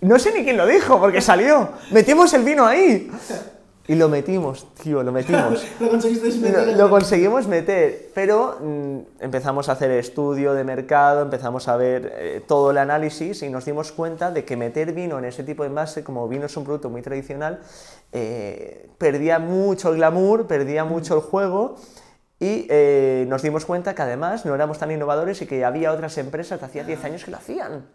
no 0.00 0.18
sé 0.18 0.32
ni 0.32 0.44
quién 0.44 0.56
lo 0.56 0.66
dijo, 0.66 1.00
porque 1.00 1.20
salió, 1.20 1.70
metimos 1.90 2.32
el 2.34 2.44
vino 2.44 2.66
ahí. 2.66 3.10
Y 3.88 3.94
lo 3.94 4.10
metimos, 4.10 4.66
tío, 4.74 5.02
lo 5.02 5.12
metimos. 5.12 5.66
¿Lo 5.80 5.88
conseguisteis 5.88 6.36
meter 6.38 6.58
Lo, 6.66 6.70
en 6.72 6.76
lo 6.78 6.84
el- 6.84 6.90
conseguimos 6.90 7.48
meter, 7.48 8.10
pero 8.14 8.58
mm, 8.60 8.98
empezamos 9.20 9.68
a 9.70 9.72
hacer 9.72 9.90
estudio 9.92 10.52
de 10.52 10.62
mercado, 10.62 11.22
empezamos 11.22 11.68
a 11.68 11.76
ver 11.78 12.12
eh, 12.16 12.42
todo 12.46 12.70
el 12.70 12.76
análisis 12.78 13.42
y 13.42 13.48
nos 13.48 13.64
dimos 13.64 13.90
cuenta 13.92 14.30
de 14.30 14.44
que 14.44 14.58
meter 14.58 14.92
vino 14.92 15.18
en 15.18 15.24
ese 15.24 15.42
tipo 15.42 15.62
de 15.62 15.70
envase, 15.70 16.04
como 16.04 16.28
vino 16.28 16.44
es 16.46 16.56
un 16.58 16.64
producto 16.64 16.90
muy 16.90 17.00
tradicional, 17.00 17.60
eh, 18.12 18.90
perdía 18.98 19.38
mucho 19.38 19.88
el 19.88 19.96
glamour, 19.96 20.46
perdía 20.46 20.84
mucho 20.84 21.14
el 21.14 21.20
juego 21.22 21.76
y 22.38 22.66
eh, 22.68 23.24
nos 23.28 23.40
dimos 23.40 23.64
cuenta 23.64 23.94
que 23.94 24.02
además 24.02 24.44
no 24.44 24.54
éramos 24.54 24.78
tan 24.78 24.90
innovadores 24.90 25.40
y 25.40 25.46
que 25.46 25.64
había 25.64 25.92
otras 25.92 26.18
empresas 26.18 26.60
de 26.60 26.66
hacía 26.66 26.84
10 26.84 27.04
años 27.04 27.24
que 27.24 27.30
lo 27.30 27.38
hacían. 27.38 27.86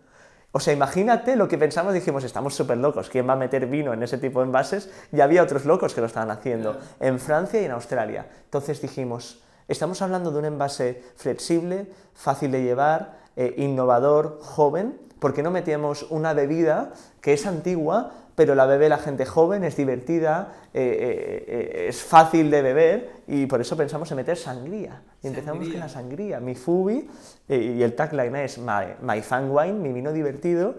O 0.55 0.59
sea, 0.59 0.71
imagínate 0.71 1.35
lo 1.35 1.47
que 1.47 1.57
pensamos, 1.57 1.95
dijimos, 1.95 2.23
estamos 2.23 2.53
súper 2.53 2.77
locos, 2.77 3.09
¿quién 3.09 3.27
va 3.27 3.33
a 3.33 3.35
meter 3.35 3.65
vino 3.65 3.91
en 3.91 4.03
ese 4.03 4.19
tipo 4.19 4.39
de 4.39 4.45
envases? 4.45 4.87
Y 5.11 5.19
había 5.19 5.41
otros 5.41 5.65
locos 5.65 5.95
que 5.95 6.01
lo 6.01 6.05
estaban 6.05 6.29
haciendo, 6.29 6.77
en 6.99 7.19
Francia 7.19 7.59
y 7.59 7.65
en 7.65 7.71
Australia. 7.71 8.27
Entonces 8.45 8.79
dijimos, 8.79 9.41
estamos 9.67 10.03
hablando 10.03 10.29
de 10.29 10.37
un 10.37 10.45
envase 10.45 11.01
flexible, 11.15 11.87
fácil 12.13 12.51
de 12.51 12.61
llevar, 12.61 13.17
eh, 13.35 13.55
innovador, 13.57 14.37
joven, 14.43 14.99
¿por 15.19 15.33
qué 15.33 15.41
no 15.41 15.49
metemos 15.49 16.05
una 16.11 16.33
bebida 16.33 16.93
que 17.19 17.33
es 17.33 17.47
antigua, 17.47 18.11
pero 18.35 18.55
la 18.55 18.65
bebe 18.65 18.89
la 18.89 18.97
gente 18.97 19.25
joven, 19.25 19.63
es 19.63 19.75
divertida, 19.75 20.53
eh, 20.73 20.81
eh, 20.81 21.45
eh, 21.47 21.85
es 21.89 22.01
fácil 22.01 22.49
de 22.49 22.61
beber 22.61 23.11
y 23.27 23.45
por 23.45 23.61
eso 23.61 23.77
pensamos 23.77 24.09
en 24.11 24.17
meter 24.17 24.37
sangría. 24.37 25.01
Y 25.21 25.27
empezamos 25.27 25.67
con 25.67 25.79
la 25.79 25.89
sangría, 25.89 26.39
mi 26.39 26.55
Fubi, 26.55 27.09
y 27.47 27.81
el 27.81 27.93
tagline 27.93 28.35
es 28.37 28.57
my, 28.57 28.95
my 29.01 29.21
Fan 29.21 29.49
Wine, 29.49 29.73
mi 29.73 29.93
vino 29.93 30.11
divertido. 30.11 30.75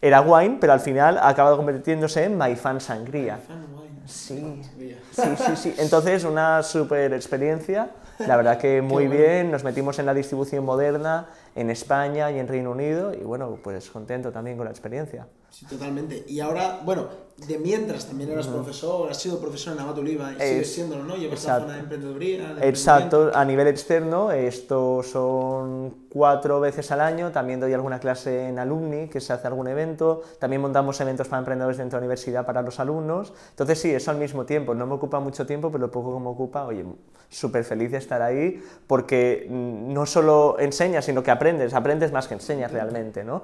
Era 0.00 0.20
wine, 0.20 0.58
pero 0.60 0.72
al 0.72 0.80
final 0.80 1.18
ha 1.18 1.28
acabado 1.28 1.56
convirtiéndose 1.56 2.22
en 2.24 2.38
My 2.38 2.54
Fan 2.54 2.80
Sangría. 2.80 3.38
Fan 3.38 3.66
wine. 3.76 3.88
Sí, 4.06 4.62
sí, 5.10 5.22
sí, 5.36 5.56
sí. 5.56 5.74
Entonces, 5.78 6.22
una 6.22 6.62
super 6.62 7.12
experiencia. 7.12 7.90
La 8.20 8.36
verdad 8.36 8.58
que 8.58 8.80
muy 8.82 9.08
bueno. 9.08 9.20
bien. 9.20 9.50
Nos 9.50 9.64
metimos 9.64 9.98
en 9.98 10.06
la 10.06 10.14
distribución 10.14 10.64
moderna, 10.64 11.26
en 11.56 11.70
España 11.70 12.30
y 12.30 12.38
en 12.38 12.46
Reino 12.46 12.70
Unido 12.70 13.12
y 13.12 13.18
bueno, 13.18 13.58
pues 13.62 13.90
contento 13.90 14.30
también 14.30 14.56
con 14.56 14.66
la 14.66 14.70
experiencia. 14.70 15.26
Sí, 15.50 15.66
totalmente. 15.66 16.24
Y 16.28 16.40
ahora, 16.40 16.80
bueno, 16.84 17.06
de 17.46 17.58
mientras 17.58 18.06
también 18.06 18.30
eras 18.30 18.48
profesor, 18.48 19.10
has 19.10 19.16
sido 19.16 19.40
profesor 19.40 19.72
en 19.74 19.80
Amat 19.80 19.96
Oliva 19.98 20.30
y 20.32 20.34
sigues 20.34 20.68
Es- 20.68 20.74
siéndolo, 20.74 21.04
¿no? 21.04 21.16
Llevas 21.16 21.38
exacto. 21.40 21.60
la 21.60 21.66
zona 21.66 21.74
de 21.74 21.80
emprendeduría. 21.80 22.54
de 22.54 22.68
Exacto, 22.68 23.30
a 23.32 23.44
nivel 23.44 23.66
externo, 23.68 24.30
esto 24.32 25.02
son 25.04 25.94
cuatro 26.10 26.60
veces 26.60 26.90
al 26.90 27.00
año, 27.00 27.30
también 27.32 27.60
doy 27.60 27.72
alguna 27.72 27.98
clase 28.00 28.48
en 28.48 28.58
alumni, 28.58 29.08
que 29.08 29.20
se 29.20 29.32
hace 29.32 29.46
algún 29.46 29.68
evento, 29.68 30.22
también 30.38 30.60
montamos 30.62 31.00
eventos 31.00 31.28
para 31.28 31.38
emprendedores 31.38 31.78
dentro 31.78 31.96
de 31.98 32.00
la 32.02 32.06
universidad 32.06 32.44
para 32.44 32.60
los 32.62 32.78
alumnos, 32.80 33.32
entonces 33.50 33.80
sí, 33.80 33.90
eso 33.94 34.10
al 34.10 34.16
mismo 34.18 34.44
tiempo, 34.44 34.74
no 34.74 34.86
me 34.86 34.94
ocupa 34.94 35.20
mucho 35.20 35.46
tiempo, 35.46 35.70
pero 35.70 35.86
lo 35.86 35.90
poco 35.92 36.14
que 36.14 36.20
me 36.22 36.28
ocupa, 36.28 36.64
oye, 36.66 36.84
súper 37.28 37.62
feliz 37.64 37.90
de 37.92 37.98
estar 37.98 38.20
ahí, 38.22 38.60
porque 38.86 39.46
mm, 39.48 39.92
no 39.92 40.06
solo 40.06 40.56
enseñas, 40.58 41.04
sino 41.04 41.22
que 41.22 41.30
aprendes, 41.30 41.72
aprendes 41.74 42.10
más 42.10 42.26
que 42.26 42.34
enseñas 42.34 42.72
realmente, 42.72 43.22
¿no? 43.22 43.42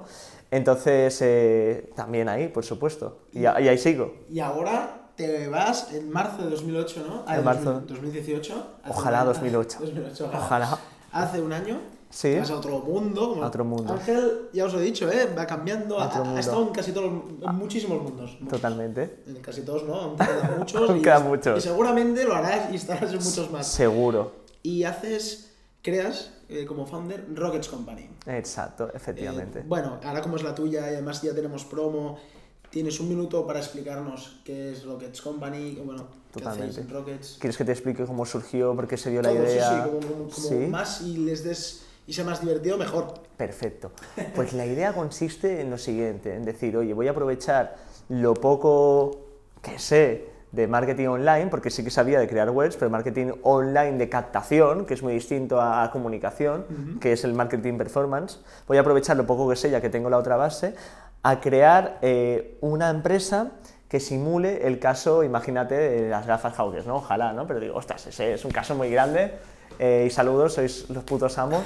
Entonces, 0.51 1.17
eh, 1.21 1.91
también 1.95 2.29
ahí, 2.29 2.47
por 2.47 2.63
supuesto, 2.63 3.19
y, 3.33 3.41
y 3.41 3.45
ahí 3.45 3.77
sigo. 3.77 4.13
Y 4.29 4.39
ahora 4.39 5.09
te 5.15 5.47
vas 5.47 5.91
en 5.93 6.09
marzo 6.11 6.43
de 6.43 6.49
2008, 6.51 7.03
¿no? 7.07 7.23
Ah, 7.27 7.37
En 7.37 7.43
marzo. 7.43 7.73
2000 7.73 7.87
2018. 7.95 8.53
Hace 8.83 8.91
Ojalá 8.91 9.17
un 9.23 9.27
año- 9.29 9.33
2008. 9.33 9.77
2008, 9.81 10.31
Ojalá. 10.33 10.79
Hace 11.11 11.41
un 11.41 11.53
año. 11.53 11.79
Sí. 12.09 12.37
Vas 12.37 12.49
a 12.51 12.55
otro 12.57 12.79
mundo. 12.79 13.29
como- 13.29 13.41
otro 13.45 13.65
mundo. 13.65 13.93
Ángel, 13.93 14.49
ya 14.53 14.65
os 14.65 14.73
lo 14.73 14.79
he 14.79 14.83
dicho, 14.83 15.09
¿eh? 15.11 15.33
Va 15.37 15.45
cambiando. 15.45 15.99
Ha, 15.99 16.05
ha 16.35 16.39
estado 16.39 16.61
en 16.67 16.69
casi 16.69 16.91
todos, 16.93 17.05
en 17.07 17.55
muchísimos 17.55 18.01
mundos. 18.01 18.37
Totalmente. 18.49 19.23
En 19.27 19.35
casi 19.41 19.61
todos, 19.63 19.83
¿no? 19.83 19.95
Aún 19.95 20.15
quedan 20.17 20.55
muchos. 20.59 20.89
Aún 20.89 21.01
quedan 21.01 21.27
muchos. 21.27 21.57
Y 21.59 21.61
seguramente 21.67 22.23
lo 22.23 22.35
harás 22.35 22.71
y 22.71 22.75
estarás 22.75 23.11
en 23.11 23.19
muchos 23.23 23.51
más. 23.51 23.67
Seguro. 23.67 24.31
Y 24.63 24.83
haces, 24.83 25.53
creas 25.81 26.31
eh, 26.49 26.65
como 26.65 26.85
founder 26.85 27.25
Rockets 27.33 27.67
Company. 27.67 28.09
Exacto, 28.27 28.91
efectivamente. 28.93 29.59
Eh, 29.59 29.63
bueno, 29.65 29.99
ahora 30.03 30.21
como 30.21 30.35
es 30.37 30.43
la 30.43 30.53
tuya 30.55 30.81
y 30.91 30.93
además 30.95 31.21
ya 31.21 31.33
tenemos 31.33 31.65
promo, 31.65 32.17
tienes 32.69 32.99
un 32.99 33.09
minuto 33.09 33.45
para 33.47 33.59
explicarnos 33.59 34.41
qué 34.43 34.71
es 34.71 34.83
Rockets 34.83 35.21
Company, 35.21 35.75
bueno, 35.83 36.07
qué 36.33 36.39
Totalmente. 36.39 36.71
hacéis 36.71 36.87
en 36.87 36.93
Rockets. 36.93 37.37
¿Quieres 37.39 37.57
que 37.57 37.65
te 37.65 37.71
explique 37.71 38.05
cómo 38.05 38.25
surgió, 38.25 38.75
por 38.75 38.87
qué 38.87 38.97
se 38.97 39.09
dio 39.11 39.21
la 39.21 39.29
sí, 39.31 39.35
idea? 39.37 39.69
sí, 39.69 39.89
como, 39.89 39.99
como- 39.99 40.17
como 40.17 40.29
Sí, 40.29 40.55
más 40.69 41.01
y 41.01 41.17
les 41.17 41.43
des 41.43 41.81
y 42.07 42.13
sea 42.13 42.23
más 42.25 42.41
divertido, 42.41 42.77
mejor. 42.77 43.13
Perfecto. 43.37 43.91
Pues 44.35 44.53
la 44.53 44.65
idea 44.65 44.93
consiste 44.93 45.61
en 45.61 45.71
lo 45.71 45.77
siguiente, 45.77 46.35
en 46.35 46.43
decir, 46.45 46.77
oye, 46.77 46.93
voy 46.93 47.07
a 47.07 47.11
aprovechar 47.11 47.77
lo 48.09 48.33
poco 48.35 49.21
que 49.63 49.79
sé 49.79 50.29
de 50.55 50.67
marketing 50.67 51.07
online, 51.07 51.47
porque 51.47 51.69
sí 51.69 51.83
que 51.83 51.91
sabía 51.91 52.19
de 52.19 52.27
crear 52.27 52.49
webs, 52.49 52.77
pero 52.77 52.89
marketing 52.89 53.33
online 53.43 53.97
de 53.97 54.09
captación, 54.09 54.85
que 54.85 54.93
es 54.93 55.03
muy 55.03 55.13
distinto 55.13 55.59
a, 55.59 55.83
a 55.83 55.91
comunicación, 55.91 56.65
que 56.99 57.11
es 57.11 57.23
el 57.23 57.33
marketing 57.33 57.77
performance, 57.77 58.39
voy 58.67 58.77
a 58.77 58.81
aprovechar 58.81 59.17
lo 59.17 59.25
poco 59.25 59.49
que 59.49 59.55
sé, 59.55 59.69
ya 59.69 59.81
que 59.81 59.89
tengo 59.89 60.09
la 60.09 60.17
otra 60.17 60.37
base, 60.37 60.75
a 61.23 61.39
crear 61.39 61.97
eh, 62.01 62.57
una 62.61 62.89
empresa 62.89 63.51
que 63.89 63.99
simule 63.99 64.67
el 64.67 64.79
caso, 64.79 65.23
imagínate, 65.23 65.75
de 65.75 66.09
las 66.09 66.25
gafas 66.27 66.53
Hawkes, 66.55 66.85
¿no? 66.85 66.97
Ojalá, 66.97 67.33
¿no? 67.33 67.47
Pero 67.47 67.59
digo, 67.59 67.75
ostras, 67.75 68.05
ese 68.07 68.33
es 68.33 68.45
un 68.45 68.51
caso 68.51 68.75
muy 68.75 68.89
grande. 68.89 69.33
Eh, 69.77 70.05
y 70.07 70.09
saludos, 70.09 70.53
sois 70.53 70.89
los 70.89 71.03
putos 71.03 71.37
amos. 71.37 71.63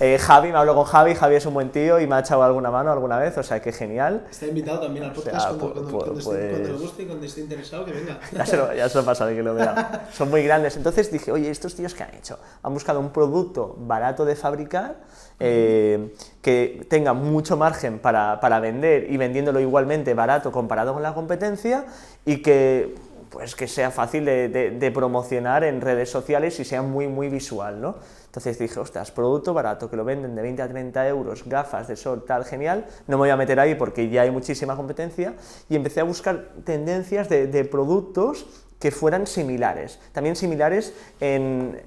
Eh, 0.00 0.18
Javi, 0.18 0.50
me 0.52 0.58
hablo 0.58 0.74
con 0.74 0.84
Javi, 0.84 1.14
Javi 1.14 1.34
es 1.36 1.44
un 1.44 1.52
buen 1.54 1.70
tío 1.70 2.00
y 2.00 2.06
me 2.06 2.14
ha 2.16 2.20
echado 2.20 2.42
alguna 2.42 2.70
mano 2.70 2.90
alguna 2.90 3.18
vez, 3.18 3.36
o 3.36 3.42
sea 3.42 3.60
que 3.60 3.72
genial. 3.72 4.26
Está 4.30 4.46
invitado 4.46 4.80
también 4.80 5.04
al 5.04 5.10
O 5.10 5.14
podcast 5.14 5.36
sea, 5.36 5.48
cuando, 5.58 5.72
cuando- 5.74 5.90
cuando 5.98 6.18
esté- 6.20 6.22
cuando 6.50 6.58
le 6.58 6.68
pues- 6.70 6.80
guste 6.80 7.02
y 7.02 7.06
cuando 7.06 7.26
esté 7.26 7.40
interesado, 7.42 7.84
que 7.84 7.92
venga. 7.92 8.18
Ya 8.32 8.46
se, 8.46 8.56
lo, 8.56 8.72
ya 8.74 8.88
se 8.88 8.98
lo 8.98 9.04
pasaré 9.04 9.36
que 9.36 9.42
lo 9.42 9.54
vea. 9.54 10.08
Son 10.12 10.30
muy 10.30 10.42
grandes. 10.42 10.76
Entonces 10.78 11.12
dije, 11.12 11.30
oye, 11.30 11.50
¿estos 11.50 11.74
tíos 11.74 11.94
qué 11.94 12.04
han 12.04 12.14
hecho? 12.14 12.38
Han 12.62 12.72
buscado 12.72 13.00
un 13.00 13.10
producto 13.10 13.76
barato 13.78 14.24
de 14.24 14.34
fabricar, 14.34 14.96
eh, 15.38 16.14
que 16.40 16.86
tenga 16.88 17.12
mucho 17.12 17.56
margen 17.56 17.98
para, 17.98 18.40
para 18.40 18.60
vender 18.60 19.10
y 19.10 19.16
vendiéndolo 19.18 19.60
igualmente 19.60 20.14
barato 20.14 20.50
comparado 20.52 20.94
con 20.94 21.02
la 21.02 21.12
competencia 21.14 21.84
y 22.24 22.40
que 22.42 22.94
pues 23.32 23.56
que 23.56 23.66
sea 23.66 23.90
fácil 23.90 24.26
de, 24.26 24.92
promocionar 24.94 25.64
en 25.64 25.80
redes 25.80 26.10
sociales 26.10 26.60
y 26.60 26.64
sea 26.64 26.82
muy, 26.82 27.08
muy 27.08 27.30
visual, 27.30 27.80
¿no? 27.80 27.96
Entonces 28.26 28.58
dije, 28.58 28.78
ostras, 28.78 29.10
producto 29.10 29.54
barato, 29.54 29.90
que 29.90 29.96
lo 29.96 30.04
venden 30.04 30.34
de 30.34 30.42
20 30.42 30.62
a 30.62 30.68
30 30.68 31.08
euros, 31.08 31.44
gafas 31.46 31.88
de 31.88 31.96
sol, 31.96 32.24
tal, 32.26 32.44
genial, 32.44 32.86
no 33.06 33.16
me 33.16 33.22
voy 33.22 33.30
a 33.30 33.36
meter 33.36 33.58
ahí 33.58 33.74
porque 33.74 34.10
ya 34.10 34.22
hay 34.22 34.30
muchísima 34.30 34.76
competencia, 34.76 35.34
y 35.68 35.76
empecé 35.76 36.00
a 36.00 36.04
buscar 36.04 36.50
tendencias 36.64 37.28
de, 37.28 37.64
productos 37.64 38.46
que 38.78 38.90
fueran 38.90 39.26
similares, 39.26 39.98
también 40.12 40.36
similares 40.36 40.92
en 41.20 41.82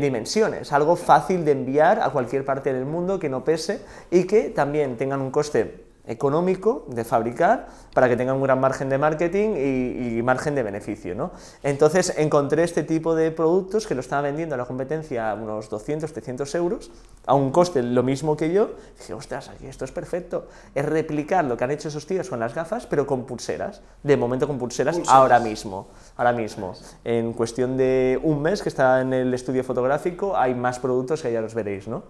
dimensiones, 0.00 0.72
algo 0.72 0.96
fácil 0.96 1.44
de 1.44 1.52
enviar 1.52 2.00
a 2.00 2.10
cualquier 2.10 2.44
parte 2.44 2.72
del 2.72 2.84
mundo 2.84 3.18
que 3.18 3.28
no 3.28 3.44
pese 3.44 3.80
y 4.10 4.24
que 4.24 4.50
también 4.50 4.96
tengan 4.96 5.22
un 5.22 5.30
coste 5.30 5.89
económico 6.10 6.84
de 6.88 7.04
fabricar 7.04 7.68
para 7.94 8.08
que 8.08 8.16
tengan 8.16 8.36
un 8.36 8.42
gran 8.42 8.60
margen 8.60 8.88
de 8.88 8.98
marketing 8.98 9.50
y, 9.56 10.18
y 10.18 10.22
margen 10.22 10.54
de 10.54 10.62
beneficio. 10.62 11.14
¿no? 11.14 11.30
Entonces 11.62 12.14
encontré 12.18 12.64
este 12.64 12.82
tipo 12.82 13.14
de 13.14 13.30
productos 13.30 13.86
que 13.86 13.94
lo 13.94 14.00
estaba 14.00 14.22
vendiendo 14.22 14.54
a 14.54 14.58
la 14.58 14.64
competencia 14.64 15.30
a 15.30 15.34
unos 15.34 15.70
200, 15.70 16.12
300 16.12 16.54
euros, 16.56 16.90
a 17.26 17.34
un 17.34 17.50
coste 17.50 17.82
lo 17.82 18.02
mismo 18.02 18.36
que 18.36 18.52
yo. 18.52 18.70
Dije, 18.98 19.14
ostras, 19.14 19.48
aquí 19.48 19.66
esto 19.66 19.84
es 19.84 19.92
perfecto. 19.92 20.48
Es 20.74 20.84
replicar 20.84 21.44
lo 21.44 21.56
que 21.56 21.64
han 21.64 21.70
hecho 21.70 21.88
esos 21.88 22.06
tíos 22.06 22.28
con 22.28 22.40
las 22.40 22.54
gafas, 22.54 22.86
pero 22.86 23.06
con 23.06 23.24
pulseras. 23.24 23.80
De 24.02 24.16
momento 24.16 24.46
con 24.46 24.58
pulseras, 24.58 24.96
Pulseras. 24.96 25.16
ahora 25.16 25.38
mismo. 25.38 25.88
Ahora 26.20 26.34
mismo. 26.34 26.74
En 27.02 27.32
cuestión 27.32 27.78
de 27.78 28.20
un 28.22 28.42
mes 28.42 28.60
que 28.62 28.68
está 28.68 29.00
en 29.00 29.14
el 29.14 29.32
estudio 29.32 29.64
fotográfico, 29.64 30.36
hay 30.36 30.54
más 30.54 30.78
productos 30.78 31.22
que 31.22 31.32
ya 31.32 31.40
los 31.40 31.54
veréis. 31.54 31.88
¿no? 31.88 32.02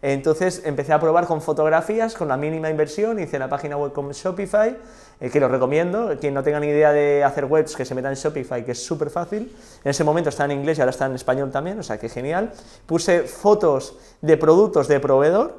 Entonces 0.00 0.62
empecé 0.64 0.94
a 0.94 0.98
probar 0.98 1.26
con 1.26 1.42
fotografías, 1.42 2.14
con 2.14 2.28
la 2.28 2.38
mínima 2.38 2.70
inversión, 2.70 3.18
hice 3.18 3.38
la 3.38 3.50
página 3.50 3.76
web 3.76 3.92
con 3.92 4.10
Shopify, 4.10 4.74
eh, 5.20 5.28
que 5.28 5.38
lo 5.38 5.48
recomiendo. 5.48 6.16
Quien 6.18 6.32
no 6.32 6.42
tenga 6.42 6.60
ni 6.60 6.68
idea 6.68 6.92
de 6.92 7.22
hacer 7.22 7.44
webs, 7.44 7.76
que 7.76 7.84
se 7.84 7.94
meta 7.94 8.08
en 8.08 8.14
Shopify, 8.14 8.64
que 8.64 8.72
es 8.72 8.82
súper 8.82 9.10
fácil. 9.10 9.54
En 9.84 9.90
ese 9.90 10.02
momento 10.02 10.30
estaba 10.30 10.50
en 10.50 10.58
inglés 10.60 10.78
y 10.78 10.80
ahora 10.80 10.92
está 10.92 11.04
en 11.04 11.16
español 11.16 11.50
también, 11.50 11.78
o 11.78 11.82
sea 11.82 11.98
que 11.98 12.08
genial. 12.08 12.52
Puse 12.86 13.24
fotos 13.24 13.98
de 14.22 14.38
productos 14.38 14.88
de 14.88 14.98
proveedor, 14.98 15.56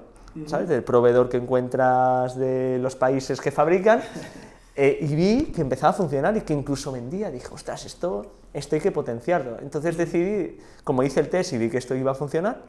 ¿sabes? 0.47 0.67
Del 0.67 0.83
proveedor 0.83 1.29
que 1.29 1.37
encuentras 1.37 2.35
de 2.35 2.79
los 2.81 2.95
países 2.95 3.39
que 3.39 3.51
fabrican. 3.51 4.01
Eh, 4.81 4.97
y 5.01 5.13
vi 5.13 5.43
que 5.53 5.59
empezaba 5.61 5.89
a 5.89 5.93
funcionar 5.93 6.37
y 6.37 6.41
que 6.41 6.53
incluso 6.53 6.93
vendía. 6.93 7.29
Dije, 7.29 7.47
ostras, 7.51 7.85
esto, 7.85 8.31
esto 8.53 8.75
hay 8.75 8.81
que 8.81 8.91
potenciarlo. 8.93 9.57
Entonces 9.61 9.97
decidí, 9.97 10.57
como 10.85 11.03
hice 11.03 11.19
el 11.19 11.27
test 11.27 11.51
y 11.51 11.57
vi 11.57 11.69
que 11.69 11.77
esto 11.77 11.95
iba 11.95 12.11
a 12.11 12.15
funcionar, 12.15 12.61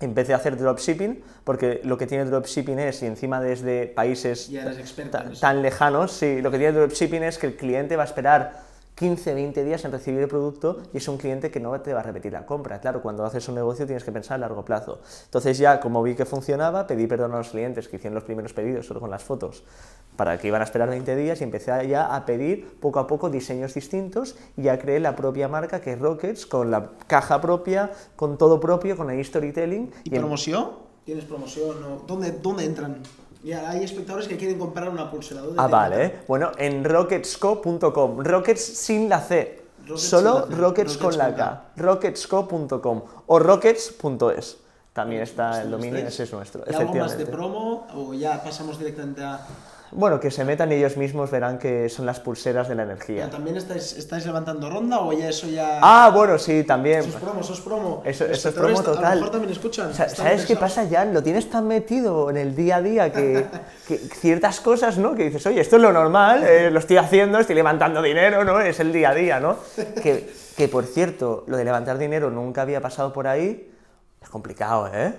empecé 0.00 0.34
a 0.34 0.36
hacer 0.36 0.58
dropshipping, 0.58 1.22
porque 1.44 1.80
lo 1.84 1.96
que 1.96 2.06
tiene 2.06 2.26
dropshipping 2.26 2.78
es, 2.78 3.02
y 3.02 3.06
encima 3.06 3.40
desde 3.40 3.86
países 3.86 4.48
Ya 4.48 4.62
eres 4.64 4.78
experto 4.78 5.16
en 5.16 5.24
ta- 5.24 5.32
eso. 5.32 5.40
tan 5.40 5.62
lejanos, 5.62 6.12
sí, 6.12 6.42
lo 6.42 6.50
que 6.50 6.58
tiene 6.58 6.72
dropshipping 6.74 7.22
es 7.22 7.38
que 7.38 7.46
el 7.46 7.56
cliente 7.56 7.96
va 7.96 8.02
a 8.02 8.06
esperar 8.06 8.60
15, 9.00 9.32
20 9.32 9.64
días 9.64 9.82
en 9.86 9.92
recibir 9.92 10.20
el 10.20 10.28
producto 10.28 10.76
y 10.92 10.98
es 10.98 11.08
un 11.08 11.16
cliente 11.16 11.50
que 11.50 11.58
no 11.58 11.80
te 11.80 11.94
va 11.94 12.00
a 12.00 12.02
repetir 12.02 12.34
la 12.34 12.44
compra. 12.44 12.82
Claro, 12.82 13.00
cuando 13.00 13.24
haces 13.24 13.48
un 13.48 13.54
negocio 13.54 13.86
tienes 13.86 14.04
que 14.04 14.12
pensar 14.12 14.34
a 14.34 14.38
largo 14.38 14.62
plazo. 14.62 15.00
Entonces 15.24 15.56
ya, 15.56 15.80
como 15.80 16.02
vi 16.02 16.14
que 16.14 16.26
funcionaba, 16.26 16.86
pedí 16.86 17.06
perdón 17.06 17.32
a 17.32 17.38
los 17.38 17.48
clientes 17.48 17.88
que 17.88 17.96
hicieron 17.96 18.14
los 18.14 18.24
primeros 18.24 18.52
pedidos 18.52 18.86
solo 18.86 19.00
con 19.00 19.08
las 19.10 19.24
fotos 19.24 19.64
para 20.16 20.36
que 20.36 20.48
iban 20.48 20.60
a 20.60 20.64
esperar 20.64 20.90
20 20.90 21.16
días 21.16 21.40
y 21.40 21.44
empecé 21.44 21.88
ya 21.88 22.14
a 22.14 22.26
pedir 22.26 22.78
poco 22.78 22.98
a 22.98 23.06
poco 23.06 23.30
diseños 23.30 23.72
distintos 23.72 24.36
y 24.58 24.64
ya 24.64 24.78
creé 24.78 25.00
la 25.00 25.16
propia 25.16 25.48
marca 25.48 25.80
que 25.80 25.94
es 25.94 25.98
Rockets 25.98 26.44
con 26.44 26.70
la 26.70 26.90
caja 27.06 27.40
propia, 27.40 27.92
con 28.16 28.36
todo 28.36 28.60
propio, 28.60 28.98
con 28.98 29.08
el 29.10 29.24
storytelling. 29.24 29.90
¿Y 30.04 30.14
en- 30.14 30.20
promoción? 30.20 30.72
¿Tienes 31.06 31.24
promoción? 31.24 31.76
¿Dónde, 32.06 32.32
¿Dónde 32.32 32.66
entran? 32.66 32.98
Ya 33.42 33.70
hay 33.70 33.84
espectadores 33.84 34.28
que 34.28 34.36
quieren 34.36 34.58
comprar 34.58 34.88
una 34.88 35.10
pulsera. 35.10 35.40
¿Dónde 35.40 35.56
Ah, 35.60 35.66
vale. 35.66 36.04
¿eh? 36.04 36.20
Bueno, 36.28 36.52
en 36.58 36.84
rocketsco.com. 36.84 38.18
Rockets 38.18 38.62
sin 38.62 39.08
la 39.08 39.20
C. 39.20 39.62
Rockets 39.86 40.02
Solo 40.08 40.40
la 40.40 40.46
C. 40.46 40.60
Rockets 40.60 40.96
con 40.98 41.16
la 41.16 41.34
K. 41.34 41.64
Rocketsco.com 41.76 43.02
o 43.26 43.38
rockets.es. 43.38 44.58
También 44.92 45.22
está 45.22 45.62
el 45.62 45.70
dominio, 45.70 46.06
ese 46.06 46.24
es 46.24 46.32
nuestro. 46.32 46.64
¿Y 46.68 46.74
algo 46.74 46.94
más 46.94 47.16
de 47.16 47.24
promo 47.24 47.86
o 47.94 48.12
ya 48.12 48.42
pasamos 48.42 48.78
directamente 48.78 49.22
a...? 49.22 49.46
Bueno, 49.92 50.20
que 50.20 50.30
se 50.30 50.44
metan 50.44 50.70
ellos 50.70 50.96
mismos, 50.96 51.30
verán 51.30 51.58
que 51.58 51.88
son 51.88 52.06
las 52.06 52.20
pulseras 52.20 52.68
de 52.68 52.74
la 52.76 52.82
¿Pero 52.84 52.92
energía. 52.94 53.28
¿También 53.30 53.56
estáis, 53.56 53.92
estáis 53.94 54.24
levantando 54.24 54.70
ronda 54.70 55.00
o 55.00 55.12
ya 55.12 55.28
eso 55.28 55.48
ya...? 55.48 55.80
Ah, 55.82 56.10
bueno, 56.14 56.38
sí, 56.38 56.62
también. 56.62 57.00
Eso 57.00 57.08
es 57.08 57.14
promo, 57.16 57.40
eso 57.40 57.52
es 57.54 57.60
promo. 57.60 58.02
Eso- 58.04 58.24
eso 58.26 58.48
es 58.50 58.54
promo 58.54 58.78
A 58.78 58.82
lo 58.82 58.92
total. 58.92 59.14
mejor 59.18 59.30
también 59.32 59.52
escuchan. 59.52 59.90
O 59.90 59.92
sea, 59.94 60.08
¿Sabes 60.08 60.46
qué 60.46 60.54
pasa, 60.56 60.86
Jan? 60.88 61.12
Lo 61.12 61.22
tienes 61.22 61.50
tan 61.50 61.66
metido 61.66 62.30
en 62.30 62.36
el 62.36 62.54
día 62.54 62.76
a 62.76 62.82
día 62.82 63.12
que, 63.12 63.46
que 63.88 63.98
ciertas 63.98 64.60
cosas, 64.60 64.96
¿no? 64.96 65.14
Que 65.14 65.24
dices, 65.24 65.44
oye, 65.46 65.60
esto 65.60 65.76
es 65.76 65.82
lo 65.82 65.92
normal, 65.92 66.44
eh, 66.44 66.70
lo 66.70 66.78
estoy 66.78 66.96
haciendo, 66.98 67.38
estoy 67.40 67.56
levantando 67.56 68.00
dinero, 68.00 68.44
¿no? 68.44 68.60
Es 68.60 68.78
el 68.80 68.92
día 68.92 69.10
a 69.10 69.14
día, 69.14 69.40
¿no? 69.40 69.56
Que, 70.02 70.30
que, 70.56 70.68
por 70.68 70.84
cierto, 70.84 71.42
lo 71.48 71.56
de 71.56 71.64
levantar 71.64 71.98
dinero 71.98 72.30
nunca 72.30 72.62
había 72.62 72.80
pasado 72.80 73.12
por 73.12 73.26
ahí. 73.26 73.69
Es 74.20 74.28
complicado, 74.28 74.90
¿eh? 74.92 75.14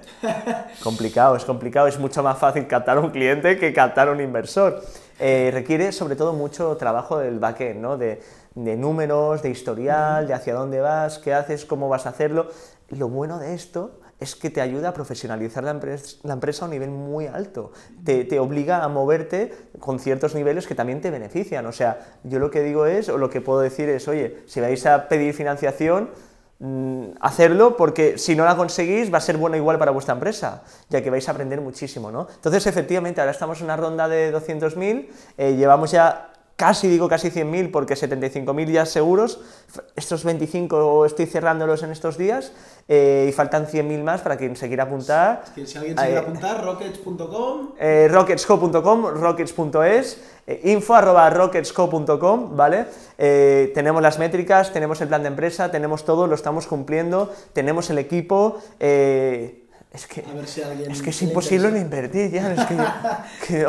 complicado, 0.84 1.36
es 1.36 1.44
complicado. 1.44 1.88
Es 1.88 1.98
mucho 1.98 2.22
más 2.22 2.38
fácil 2.38 2.68
captar 2.68 3.00
un 3.00 3.10
cliente 3.10 3.58
que 3.58 3.74
captar 3.74 4.10
un 4.10 4.22
inversor. 4.22 4.84
Eh, 5.20 5.50
requiere 5.52 5.92
sobre 5.92 6.16
todo 6.16 6.34
mucho 6.34 6.78
trabajo 6.78 7.18
del 7.18 7.40
backend, 7.40 7.82
¿no? 7.82 7.98
De, 7.98 8.22
de 8.54 8.78
números, 8.78 9.42
de 9.42 9.50
historial, 9.50 10.28
de 10.28 10.34
hacia 10.34 10.54
dónde 10.54 10.82
vas, 10.82 11.18
qué 11.18 11.34
haces, 11.34 11.66
cómo 11.66 11.90
vas 11.90 12.06
a 12.06 12.10
hacerlo. 12.10 12.50
Lo 12.90 13.10
bueno 13.10 13.40
de 13.40 13.56
esto 13.56 14.00
es 14.20 14.36
que 14.36 14.52
te 14.52 14.62
ayuda 14.62 14.90
a 14.90 14.94
profesionalizar 14.94 15.64
la, 15.64 15.72
empresa, 15.72 16.18
la 16.22 16.34
empresa 16.34 16.64
a 16.64 16.66
un 16.66 16.72
nivel 16.72 16.92
muy 16.92 17.26
alto. 17.26 17.72
Te, 18.04 18.24
te, 18.24 18.40
obliga 18.40 18.84
a 18.84 18.88
moverte 18.88 19.52
con 19.80 19.98
ciertos 19.98 20.36
niveles 20.36 20.68
que 20.68 20.76
también 20.76 21.02
te 21.02 21.10
benefician. 21.10 21.66
O 21.66 21.72
sea, 21.72 22.20
yo 22.24 22.38
lo 22.38 22.52
que 22.52 22.62
digo 22.62 22.86
es, 22.86 23.10
o 23.10 23.18
lo 23.18 23.32
que 23.32 23.42
puedo 23.42 23.62
decir 23.62 23.90
es, 23.90 24.08
oye, 24.08 24.44
si 24.46 24.62
vais 24.62 24.86
a 24.86 25.08
pedir 25.08 25.34
financiación, 25.34 26.12
hacerlo 27.20 27.76
porque 27.76 28.18
si 28.20 28.36
no 28.36 28.46
la 28.46 28.56
conseguís 28.56 29.12
va 29.12 29.18
a 29.18 29.22
ser 29.22 29.38
bueno 29.38 29.58
igual 29.58 29.80
para 29.80 29.92
vuestra 29.92 30.14
empresa, 30.14 30.62
ya 30.90 31.02
que 31.02 31.10
vais 31.10 31.28
a 31.28 31.32
aprender 31.32 31.60
muchísimo, 31.60 32.12
¿no? 32.12 32.28
Entonces, 32.36 32.68
efectivamente, 32.68 33.20
ahora 33.20 33.32
estamos 33.32 33.60
en 33.60 33.66
una 33.66 33.78
ronda 33.78 34.08
de 34.08 34.32
200.000, 34.34 35.08
eh, 35.38 35.56
llevamos 35.56 35.92
ya 35.92 36.32
casi 36.62 36.88
digo 36.88 37.10
casi 37.10 37.32
100.000 37.32 37.72
porque 37.72 37.96
75.000 37.96 38.72
ya 38.72 38.86
seguros, 38.86 39.40
estos 39.96 40.24
25 40.24 41.08
estoy 41.08 41.26
cerrándolos 41.26 41.82
en 41.82 41.90
estos 41.90 42.20
días 42.20 42.54
eh, 42.88 43.26
y 43.30 43.32
faltan 43.32 43.66
100.000 43.66 44.04
más 44.04 44.22
para 44.22 44.38
quien 44.38 44.56
se 44.56 44.68
quiera 44.68 44.84
apuntar. 44.84 45.42
Es 45.44 45.50
que 45.50 45.66
si 45.66 45.80
alguien 45.80 45.98
se 45.98 46.06
quiere 46.06 46.20
apuntar, 46.20 46.64
rockets.com. 46.64 47.72
Eh, 47.80 48.08
rocketsco.com, 48.12 49.06
rockets.es, 49.08 50.22
eh, 50.41 50.41
info 50.64 50.96
arroba 50.96 51.30
rocketsco.com, 51.30 52.56
¿vale? 52.56 52.86
Eh, 53.18 53.72
tenemos 53.74 54.02
las 54.02 54.20
métricas, 54.20 54.74
tenemos 54.74 55.00
el 55.02 55.08
plan 55.08 55.22
de 55.24 55.30
empresa, 55.30 55.72
tenemos 55.72 56.04
todo, 56.06 56.28
lo 56.28 56.36
estamos 56.36 56.68
cumpliendo, 56.68 57.34
tenemos 57.54 57.90
el 57.90 57.98
equipo. 57.98 58.60
Eh, 58.80 59.64
es 59.94 60.08
que, 60.08 60.24
si 60.46 60.62
es, 60.62 61.02
que 61.02 61.10
es 61.10 61.22
imposible 61.22 61.70
no 61.70 61.78
invertir 61.78 62.32
ya. 62.32 62.54
Es 62.54 62.66
que, 62.66 62.78
que... 63.48 63.68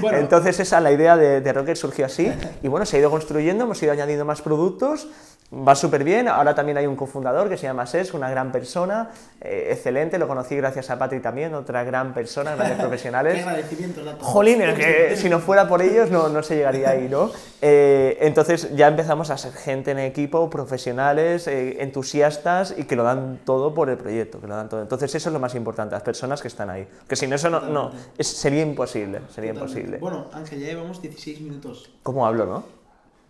bueno. 0.00 0.18
Entonces 0.18 0.60
esa 0.60 0.80
la 0.80 0.92
idea 0.92 1.16
de, 1.16 1.40
de 1.40 1.52
Rocket 1.52 1.76
surgió 1.76 2.06
así 2.06 2.30
y 2.62 2.68
bueno, 2.68 2.84
se 2.84 2.96
ha 2.96 3.00
ido 3.00 3.10
construyendo, 3.10 3.64
hemos 3.64 3.82
ido 3.82 3.92
añadiendo 3.92 4.24
más 4.24 4.42
productos, 4.42 5.08
va 5.52 5.74
súper 5.74 6.04
bien. 6.04 6.28
Ahora 6.28 6.54
también 6.54 6.78
hay 6.78 6.86
un 6.86 6.96
cofundador 6.96 7.48
que 7.48 7.56
se 7.56 7.64
llama 7.64 7.86
Ses, 7.86 8.14
una 8.14 8.30
gran 8.30 8.50
persona, 8.50 9.10
eh, 9.40 9.68
excelente. 9.70 10.18
Lo 10.18 10.26
conocí 10.26 10.56
gracias 10.56 10.90
a 10.90 10.98
Patri 10.98 11.20
también, 11.20 11.54
otra 11.54 11.84
gran 11.84 12.14
persona, 12.14 12.54
grandes 12.54 12.78
profesionales. 12.80 13.34
Qué 13.34 13.40
agradecimiento. 13.42 14.00
Jolín, 14.20 14.60
que 14.74 15.16
si 15.16 15.28
no 15.28 15.40
fuera 15.40 15.68
por 15.68 15.82
ellos 15.82 16.10
no, 16.10 16.28
no 16.28 16.42
se 16.42 16.56
llegaría 16.56 16.90
ahí, 16.90 17.08
¿no? 17.08 17.30
Eh, 17.64 18.18
entonces 18.22 18.74
ya 18.74 18.88
empezamos 18.88 19.30
a 19.30 19.38
ser 19.38 19.52
gente 19.52 19.92
en 19.92 20.00
equipo, 20.00 20.50
profesionales, 20.50 21.46
eh, 21.46 21.80
entusiastas 21.80 22.74
y 22.76 22.84
que 22.84 22.96
lo 22.96 23.04
dan 23.04 23.38
todo 23.44 23.72
por 23.72 23.88
el 23.88 23.96
proyecto, 23.96 24.40
que 24.40 24.48
lo 24.48 24.56
dan 24.56 24.68
todo. 24.68 24.82
Entonces 24.82 25.14
eso 25.14 25.28
es 25.28 25.32
lo 25.32 25.38
más 25.38 25.54
importante, 25.54 25.94
las 25.94 26.02
personas 26.02 26.42
que 26.42 26.48
están 26.48 26.70
ahí. 26.70 26.88
Que 27.06 27.14
sin 27.14 27.32
eso 27.32 27.50
no, 27.50 27.60
no 27.60 27.92
es, 28.18 28.26
sería 28.26 28.62
imposible, 28.62 29.20
sería 29.32 29.52
Totalmente. 29.54 29.60
imposible. 29.60 29.98
Bueno, 29.98 30.26
Ángel, 30.32 30.58
ya 30.58 30.66
llevamos 30.66 31.00
16 31.00 31.40
minutos. 31.40 31.92
¿Cómo 32.02 32.26
hablo, 32.26 32.46
no? 32.46 32.81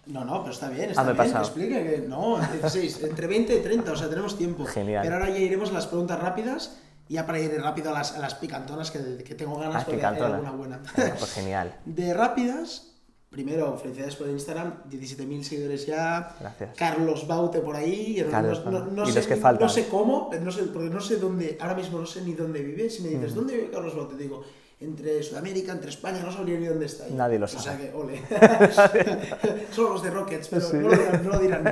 No, 0.06 0.24
no, 0.24 0.40
pero 0.40 0.52
está 0.52 0.68
bien, 0.68 0.90
está 0.90 1.02
ah, 1.02 1.04
me 1.04 1.12
bien, 1.12 1.16
pasado. 1.32 1.42
que 1.42 1.48
explique 1.48 1.84
que 2.02 2.08
no, 2.08 2.38
16, 2.38 3.02
entre 3.04 3.26
20 3.28 3.56
y 3.56 3.60
30, 3.62 3.92
o 3.92 3.96
sea, 3.96 4.08
tenemos 4.08 4.36
tiempo. 4.36 4.64
Genial. 4.66 5.02
Pero 5.04 5.14
ahora 5.16 5.30
ya 5.30 5.38
iremos 5.38 5.70
a 5.70 5.74
las 5.74 5.86
preguntas 5.86 6.18
rápidas 6.18 6.78
y 7.08 7.14
ya 7.14 7.26
para 7.26 7.38
ir 7.38 7.52
rápido 7.60 7.90
a 7.90 7.92
las, 7.92 8.12
a 8.16 8.18
las 8.18 8.34
picantonas 8.34 8.90
que, 8.90 9.22
que 9.22 9.34
tengo 9.36 9.56
ganas 9.58 9.86
hay 9.86 9.94
picantonas. 9.94 10.32
alguna 10.32 10.50
buena. 10.52 10.82
Pues 10.96 11.32
genial. 11.34 11.72
De 11.84 12.12
rápidas, 12.14 12.94
primero, 13.30 13.76
felicidades 13.78 14.16
por 14.16 14.28
Instagram, 14.28 14.82
17.000 14.90 15.42
seguidores 15.44 15.86
ya. 15.86 16.34
Gracias. 16.40 16.76
Carlos 16.76 17.26
Baute 17.28 17.60
por 17.60 17.76
ahí. 17.76 18.26
Carlos, 18.28 18.64
no, 18.66 18.80
no, 18.86 19.06
sé, 19.06 19.20
que 19.26 19.36
no 19.36 19.68
sé 19.68 19.86
cómo, 19.86 20.30
no 20.42 20.50
sé, 20.50 20.64
porque 20.64 20.90
no 20.90 21.00
sé 21.00 21.16
dónde, 21.18 21.56
ahora 21.60 21.74
mismo 21.74 21.98
no 22.00 22.06
sé 22.06 22.22
ni 22.22 22.32
dónde 22.32 22.60
vive. 22.60 22.90
Si 22.90 23.02
me 23.02 23.10
Mm. 23.10 23.20
dices, 23.20 23.34
¿dónde 23.36 23.54
vive 23.56 23.70
Carlos 23.70 23.94
Baute? 23.94 24.16
Te 24.16 24.24
digo, 24.24 24.42
entre 24.82 25.22
Sudamérica, 25.22 25.72
entre 25.72 25.90
España, 25.90 26.20
no 26.24 26.32
sabría 26.32 26.58
ni 26.58 26.66
dónde 26.66 26.86
está. 26.86 27.04
Nadie 27.10 27.38
lo 27.38 27.44
O 27.46 27.48
sea 27.48 27.60
sabe. 27.60 27.90
que, 27.90 27.94
ole. 27.96 28.22
Solo 29.72 29.90
los 29.94 30.02
de 30.02 30.10
Rockets, 30.10 30.48
pero 30.48 30.60
Sí. 30.62 30.76
no 30.76 30.88
lo 30.88 30.90
dirán. 30.96 31.24
No 31.24 31.30
lo 31.30 31.38
dirán. 31.38 31.64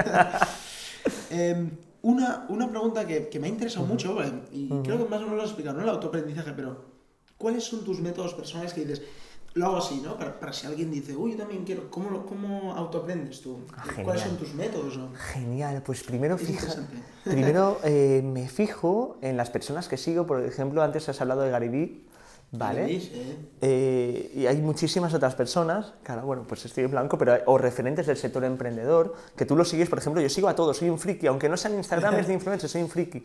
Em, 1.30 1.70
una, 2.02 2.46
una 2.48 2.68
pregunta 2.70 3.06
que, 3.06 3.28
que 3.28 3.38
me 3.38 3.46
ha 3.46 3.50
interesado 3.50 3.86
mucho, 3.86 4.22
eh, 4.22 4.32
y 4.52 4.68
creo 4.82 4.98
que 4.98 5.04
más 5.08 5.20
o 5.20 5.24
menos 5.24 5.36
lo 5.36 5.42
has 5.42 5.48
explicado, 5.50 5.76
no 5.76 5.82
el 5.84 5.88
autoaprendizaje, 5.90 6.52
pero 6.54 6.84
¿cuáles 7.36 7.64
son 7.64 7.84
tus 7.84 8.00
métodos 8.00 8.34
personales 8.34 8.72
que 8.72 8.82
dices, 8.84 9.02
lo 9.54 9.66
hago 9.66 9.76
así, 9.78 10.00
¿no? 10.02 10.16
Para, 10.16 10.38
para 10.38 10.52
si 10.52 10.66
alguien 10.66 10.90
dice, 10.90 11.16
uy, 11.16 11.32
yo 11.32 11.38
también 11.38 11.64
quiero, 11.64 11.90
¿cómo, 11.90 12.08
lo- 12.10 12.24
cómo 12.24 12.72
autoaprendes 12.74 13.40
tú? 13.40 13.58
Ah, 13.76 13.84
¿Cuáles 14.04 14.22
son 14.22 14.36
tus 14.36 14.54
métodos? 14.54 14.96
no? 14.96 15.10
Genial, 15.32 15.82
pues 15.84 16.02
primero, 16.04 16.38
fija, 16.38 16.68
primero 17.24 17.78
eh, 17.84 18.22
me 18.24 18.48
fijo 18.48 19.18
en 19.22 19.36
las 19.36 19.50
personas 19.50 19.88
que 19.88 19.96
sigo, 19.96 20.26
por 20.26 20.42
ejemplo, 20.44 20.82
antes 20.82 21.08
has 21.08 21.20
hablado 21.20 21.42
de 21.42 21.50
Gary 21.50 21.68
Vee, 21.68 22.00
¿vale? 22.52 22.86
Eh, 22.94 23.36
Eh, 23.62 24.32
y 24.34 24.46
hay 24.46 24.56
muchísimas 24.58 25.12
otras 25.14 25.34
personas, 25.34 25.92
claro, 26.02 26.22
bueno, 26.22 26.44
pues 26.48 26.64
estoy 26.64 26.84
en 26.84 26.90
blanco, 26.90 27.18
pero 27.18 27.34
hay- 27.34 27.42
o 27.46 27.58
referentes 27.58 28.06
del 28.06 28.16
sector 28.16 28.42
emprendedor, 28.44 29.14
que 29.36 29.44
tú 29.44 29.54
los 29.54 29.68
sigues, 29.68 29.88
por 29.90 29.98
ejemplo, 29.98 30.22
yo 30.22 30.28
sigo 30.30 30.48
a 30.48 30.54
todos, 30.54 30.78
soy 30.78 30.88
un 30.88 30.98
friki, 30.98 31.26
aunque 31.26 31.48
no 31.48 31.56
sean 31.58 31.74
Instagramers 31.74 32.26
de 32.26 32.32
influencers, 32.38 32.72
soy 32.72 32.82
un 32.82 32.88
friki, 32.88 33.22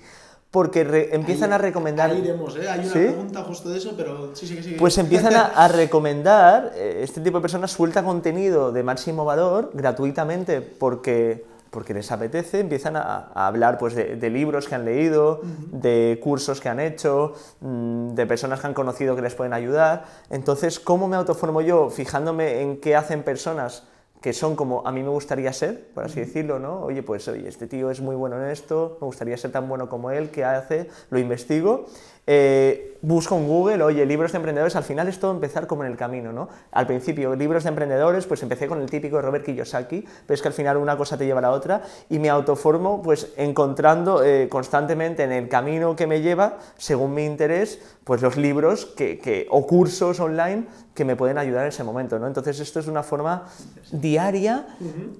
porque 0.52 0.84
re- 0.84 1.16
empiezan 1.16 1.52
ahí- 1.52 1.56
a 1.56 1.58
recomendar... 1.60 2.12
Ahí 2.12 2.20
iremos, 2.20 2.56
¿eh? 2.58 2.70
Hay 2.70 2.80
una 2.82 2.90
¿Sí? 2.94 3.00
pregunta 3.00 3.44
justo 3.44 3.70
de 3.70 3.78
eso, 3.78 3.94
pero 3.96 4.36
sí, 4.36 4.46
sí, 4.46 4.60
sí. 4.62 4.76
Pues 4.78 4.98
empiezan 4.98 5.34
a, 5.36 5.46
a 5.56 5.68
recomendar, 5.70 6.74
eh, 6.76 7.00
este 7.02 7.22
tipo 7.22 7.38
de 7.38 7.42
personas 7.42 7.72
suelta 7.72 8.04
contenido 8.04 8.72
de 8.74 8.84
máximo 8.84 9.24
valor 9.24 9.72
gratuitamente 9.74 10.60
porque, 10.62 11.46
porque 11.76 11.94
les 11.94 12.10
apetece, 12.10 12.62
empiezan 12.62 12.96
a, 12.96 13.32
a 13.34 13.48
hablar 13.48 13.78
pues, 13.78 13.96
de, 13.96 14.16
de 14.16 14.30
libros 14.30 14.70
que 14.70 14.76
han 14.76 14.86
leído, 14.86 15.42
de 15.44 16.22
cursos 16.24 16.62
que 16.62 16.70
han 16.70 16.80
hecho, 16.80 17.34
mm, 17.60 18.14
de 18.14 18.26
personas 18.26 18.62
que 18.62 18.68
han 18.68 18.74
conocido 18.74 19.14
que 19.14 19.22
les 19.22 19.36
pueden 19.36 19.52
ayudar. 19.52 20.06
Entonces, 20.30 20.80
¿cómo 20.80 21.10
me 21.10 21.18
autoformo 21.18 21.60
yo? 21.60 21.90
Fijándome 21.90 22.62
en 22.62 22.80
qué 22.80 22.96
hacen 22.96 23.24
personas 23.24 23.84
que 24.22 24.32
son 24.32 24.56
como 24.56 24.88
a 24.88 24.92
mí 24.94 25.04
me 25.04 25.10
gustaría 25.10 25.52
ser, 25.52 25.90
por 25.94 26.06
así 26.06 26.22
decirlo, 26.22 26.60
¿no? 26.60 26.80
Oye, 26.80 27.04
pues 27.04 27.28
oye, 27.28 27.48
este 27.48 27.68
tío 27.68 27.92
es 27.92 28.00
muy 28.00 28.16
bueno 28.16 28.42
en 28.42 28.50
esto, 28.50 28.98
me 29.02 29.06
gustaría 29.06 29.38
ser 29.38 29.52
tan 29.52 29.68
bueno 29.68 29.90
como 29.90 30.12
él, 30.12 30.32
¿qué 30.32 30.46
hace? 30.46 30.90
Lo 31.10 31.20
investigo, 31.20 31.88
eh, 32.28 32.98
busco 33.02 33.36
en 33.36 33.48
Google, 33.48 33.84
oye, 33.84 34.04
libros 34.06 34.32
de 34.32 34.38
emprendedores, 34.38 34.76
al 34.76 34.84
final 34.84 35.08
es 35.08 35.20
todo 35.20 35.32
empezar 35.32 35.68
como 35.68 35.84
en 35.84 35.92
el 35.92 35.98
camino, 35.98 36.32
¿no? 36.34 36.50
Al 36.72 36.88
principio, 36.88 37.36
libros 37.36 37.64
de 37.64 37.70
emprendedores, 37.70 38.26
pues 38.26 38.42
empecé 38.42 38.68
con 38.68 38.82
el 38.82 38.90
típico 38.90 39.18
de 39.18 39.22
Robert 39.22 39.46
Kiyosaki, 39.46 40.04
pero 40.26 40.34
es 40.34 40.42
que 40.42 40.48
al 40.48 40.54
final 40.56 40.78
una 40.78 40.98
cosa 40.98 41.16
te 41.18 41.26
lleva 41.28 41.38
a 41.38 41.44
la 41.44 41.52
otra 41.52 41.84
y 42.10 42.18
me 42.18 42.30
autoformo 42.30 43.04
pues 43.04 43.28
encontrando 43.38 44.24
eh, 44.24 44.50
constantemente 44.50 45.24
en 45.24 45.32
el 45.34 45.50
camino 45.50 45.96
que 45.96 46.08
me 46.08 46.22
lleva, 46.22 46.58
según 46.78 47.14
mi 47.14 47.26
interés, 47.26 47.80
pues 48.04 48.24
los 48.24 48.38
libros 48.38 48.88
que, 48.88 49.20
que- 49.20 49.46
o 49.52 49.68
cursos 49.68 50.20
online 50.20 50.66
que 50.96 51.06
me 51.06 51.16
pueden 51.16 51.38
ayudar 51.38 51.64
en 51.64 51.70
ese 51.70 51.84
momento, 51.84 52.18
¿no? 52.18 52.26
Entonces 52.26 52.60
esto 52.60 52.80
es 52.80 52.88
una 52.88 53.04
forma 53.04 53.44
diaria, 53.92 54.66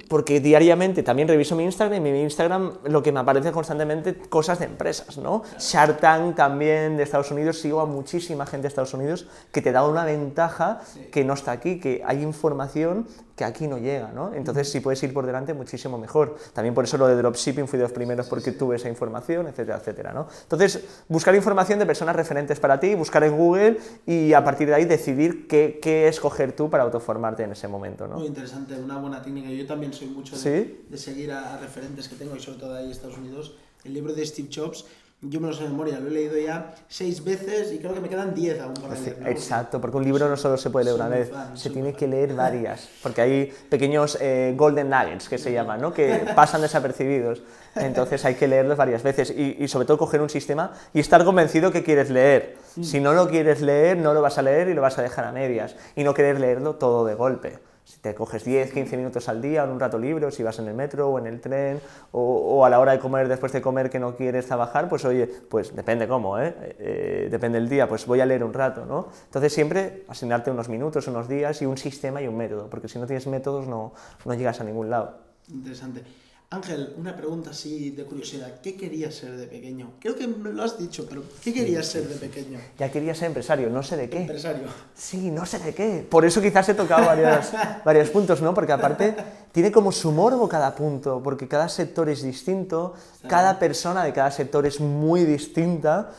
porque 0.10 0.40
diariamente 0.40 1.04
también 1.04 1.28
reviso 1.28 1.56
mi 1.56 1.64
Instagram 1.66 2.06
y 2.06 2.12
mi 2.12 2.22
Instagram 2.24 2.72
lo 2.86 3.04
que 3.04 3.12
me 3.12 3.20
aparece 3.20 3.52
constantemente 3.52 4.16
cosas 4.30 4.60
de 4.60 4.66
empresas, 4.66 5.18
¿no? 5.18 5.44
Shark 5.60 6.00
Tank 6.00 6.36
también 6.36 6.95
de 6.98 7.04
Estados 7.04 7.32
Unidos, 7.32 7.60
sigo 7.60 7.82
a 7.82 7.86
muchísima 7.86 8.46
gente 8.46 8.64
de 8.64 8.68
Estados 8.70 8.94
Unidos 8.94 9.28
que 9.52 9.62
te 9.62 9.72
da 9.72 9.88
una 9.88 10.06
ventaja 10.06 10.82
que 11.12 11.24
no 11.24 11.34
está 11.34 11.52
aquí, 11.52 11.80
que 11.80 12.02
hay 12.06 12.22
información 12.22 13.08
que 13.36 13.44
aquí 13.44 13.68
no 13.68 13.78
llega, 13.78 14.12
¿no? 14.14 14.34
Entonces 14.34 14.72
si 14.72 14.80
puedes 14.80 15.02
ir 15.04 15.14
por 15.14 15.26
delante 15.26 15.54
muchísimo 15.54 15.98
mejor. 15.98 16.38
También 16.54 16.74
por 16.74 16.86
eso 16.86 16.98
lo 16.98 17.08
de 17.08 17.16
dropshipping 17.18 17.68
fui 17.68 17.78
de 17.78 17.84
los 17.84 17.92
primeros 17.92 18.28
porque 18.28 18.54
tuve 18.54 18.78
esa 18.78 18.88
información, 18.88 19.48
etcétera, 19.48 19.78
etcétera, 19.78 20.14
¿no? 20.14 20.28
Entonces 20.44 20.84
buscar 21.10 21.36
información 21.36 21.80
de 21.80 21.86
personas 21.86 22.16
referentes 22.16 22.60
para 22.60 22.80
ti, 22.80 22.96
buscar 22.96 23.24
en 23.26 23.36
Google 23.36 23.78
y 24.06 24.32
a 24.34 24.44
partir 24.44 24.70
de 24.70 24.76
ahí 24.76 24.86
decidir 24.86 25.48
qué, 25.48 25.80
qué 25.82 26.08
escoger 26.08 26.56
tú 26.56 26.70
para 26.70 26.84
autoformarte 26.84 27.44
en 27.44 27.52
ese 27.52 27.68
momento, 27.68 28.08
¿no? 28.08 28.20
Muy 28.20 28.28
interesante, 28.28 28.80
una 28.80 28.98
buena 29.00 29.22
técnica. 29.22 29.50
Yo 29.50 29.66
también 29.68 29.92
soy 29.94 30.08
mucho 30.08 30.36
de, 30.36 30.42
¿Sí? 30.42 30.86
de 30.90 30.98
seguir 30.98 31.32
a, 31.34 31.56
a 31.56 31.58
referentes 31.58 32.08
que 32.08 32.16
tengo, 32.16 32.36
y 32.36 32.40
sobre 32.40 32.60
todo 32.60 32.76
ahí 32.76 32.86
en 32.86 32.92
Estados 32.92 33.18
Unidos. 33.18 33.58
El 33.84 33.94
libro 33.94 34.14
de 34.14 34.26
Steve 34.26 34.50
Jobs, 34.52 34.86
yo 35.22 35.40
me 35.40 35.48
lo 35.48 35.54
sé 35.54 35.64
de 35.64 35.70
memoria, 35.70 36.00
lo 36.00 36.10
he 36.10 36.12
leído 36.12 36.38
ya 36.38 36.76
seis 36.88 37.24
veces 37.24 37.72
y 37.74 37.80
creo 37.80 37.94
que 37.94 38.00
me 38.00 38.10
quedan 38.10 38.36
diez 38.36 38.60
aún 38.62 38.74
por 38.74 38.92
leer. 38.92 39.18
¿no? 39.20 39.28
Exacto, 39.28 39.82
porque 39.82 39.98
un 39.98 40.04
libro 40.04 40.30
no 40.30 40.38
solo 40.38 40.58
se 40.58 40.70
puede 40.70 40.86
leer 40.86 40.96
una 40.96 41.08
vez, 41.08 41.32
fan, 41.32 41.58
se 41.58 41.70
tiene 41.70 41.90
muy 41.90 41.94
que 41.94 42.06
fan. 42.06 42.12
leer 42.12 42.34
varias, 42.36 42.90
porque 43.02 43.22
hay 43.22 43.54
pequeños 43.70 44.18
eh, 44.22 44.54
golden 44.56 44.90
nuggets 44.90 45.28
que 45.28 45.38
se 45.38 45.52
llaman, 45.52 45.82
¿no? 45.82 45.94
que 45.94 46.26
pasan 46.36 46.62
desapercibidos. 46.62 47.42
Entonces 47.76 48.24
hay 48.24 48.36
que 48.36 48.48
leerlos 48.48 48.78
varias 48.78 49.04
veces 49.04 49.34
y, 49.36 49.58
y 49.60 49.68
sobre 49.68 49.86
todo 49.86 49.98
coger 49.98 50.22
un 50.22 50.30
sistema 50.30 50.72
y 50.94 51.00
estar 51.00 51.26
convencido 51.26 51.72
que 51.72 51.84
quieres 51.84 52.10
leer. 52.10 52.56
Mm. 52.76 52.84
Si 52.84 53.00
no 53.02 53.14
lo 53.14 53.28
quieres 53.28 53.62
leer, 53.62 53.98
no 53.98 54.14
lo 54.14 54.22
vas 54.22 54.38
a 54.38 54.42
leer 54.42 54.70
y 54.70 54.74
lo 54.74 54.82
vas 54.82 54.98
a 54.98 55.02
dejar 55.02 55.26
a 55.26 55.32
medias. 55.32 55.76
Y 55.96 56.04
no 56.04 56.14
querer 56.14 56.40
leerlo 56.40 56.76
todo 56.76 57.06
de 57.06 57.16
golpe. 57.16 57.60
Si 57.86 58.00
te 58.00 58.16
coges 58.16 58.44
10, 58.44 58.74
15 58.74 58.98
minutos 58.98 59.30
al 59.30 59.42
día 59.42 59.64
en 59.64 59.70
un 59.70 59.80
rato 59.80 60.00
libre, 60.00 60.26
o 60.26 60.32
si 60.32 60.42
vas 60.42 60.58
en 60.58 60.68
el 60.68 60.74
metro 60.74 61.10
o 61.10 61.20
en 61.20 61.28
el 61.28 61.40
tren, 61.40 61.80
o, 62.12 62.20
o 62.20 62.66
a 62.66 62.70
la 62.70 62.80
hora 62.80 62.94
de 62.94 63.00
comer, 63.00 63.28
después 63.28 63.52
de 63.54 63.62
comer 63.62 63.92
que 63.92 64.00
no 64.00 64.16
quieres 64.16 64.48
trabajar, 64.48 64.90
pues 64.90 65.06
oye, 65.06 65.28
pues 65.28 65.76
depende 65.76 66.08
cómo, 66.08 66.40
¿eh? 66.40 66.54
Eh, 66.80 67.28
depende 67.30 67.60
del 67.60 67.70
día, 67.70 67.88
pues 67.88 68.08
voy 68.08 68.22
a 68.22 68.26
leer 68.26 68.44
un 68.44 68.54
rato, 68.54 68.86
¿no? 68.86 69.10
Entonces 69.26 69.54
siempre 69.54 70.04
asignarte 70.08 70.50
unos 70.50 70.68
minutos, 70.68 71.08
unos 71.08 71.30
días 71.30 71.62
y 71.62 71.66
un 71.68 71.78
sistema 71.78 72.22
y 72.22 72.28
un 72.28 72.36
método, 72.36 72.70
porque 72.70 72.88
si 72.88 72.98
no 72.98 73.06
tienes 73.06 73.28
métodos 73.28 73.68
no, 73.68 73.94
no 74.26 74.34
llegas 74.34 74.60
a 74.60 74.64
ningún 74.64 74.90
lado. 74.90 75.20
Interesante. 75.48 76.25
Ángel, 76.56 76.94
una 76.98 77.16
pregunta 77.16 77.50
así 77.50 77.92
de 77.92 78.06
curiosidad. 78.06 78.50
¿Qué 78.64 78.76
querías 78.76 79.14
ser 79.14 79.36
de 79.36 79.46
pequeño? 79.46 79.92
Creo 80.00 80.16
que 80.16 80.26
me 80.26 80.52
lo 80.52 80.64
has 80.64 80.78
dicho, 80.80 81.06
pero 81.08 81.22
¿qué 81.44 81.54
querías 81.54 81.86
ser 81.86 82.08
de 82.08 82.16
pequeño? 82.16 82.60
Ya 82.80 82.90
quería 82.90 83.14
ser 83.14 83.28
empresario, 83.28 83.70
no 83.70 83.84
sé 83.84 83.98
de 83.98 84.10
qué. 84.10 84.22
Empresario. 84.22 84.64
Sí, 84.96 85.32
no 85.32 85.46
sé 85.46 85.60
de 85.60 85.74
qué. 85.74 86.08
Por 86.10 86.24
eso 86.24 86.42
quizás 86.42 86.68
he 86.70 86.74
tocado 86.74 87.06
varios, 87.06 87.52
varios 87.86 88.10
puntos, 88.10 88.42
¿no? 88.42 88.54
Porque 88.54 88.72
aparte 88.72 89.16
tiene 89.52 89.70
como 89.70 89.92
su 89.92 90.14
morbo 90.14 90.48
cada 90.48 90.74
punto, 90.76 91.22
porque 91.22 91.48
cada 91.48 91.68
sector 91.68 92.08
es 92.08 92.24
distinto, 92.24 92.94
cada 93.28 93.60
persona 93.60 94.06
de 94.06 94.14
cada 94.14 94.32
sector 94.32 94.66
es 94.66 94.80
muy 94.80 95.26
distinta. 95.26 96.12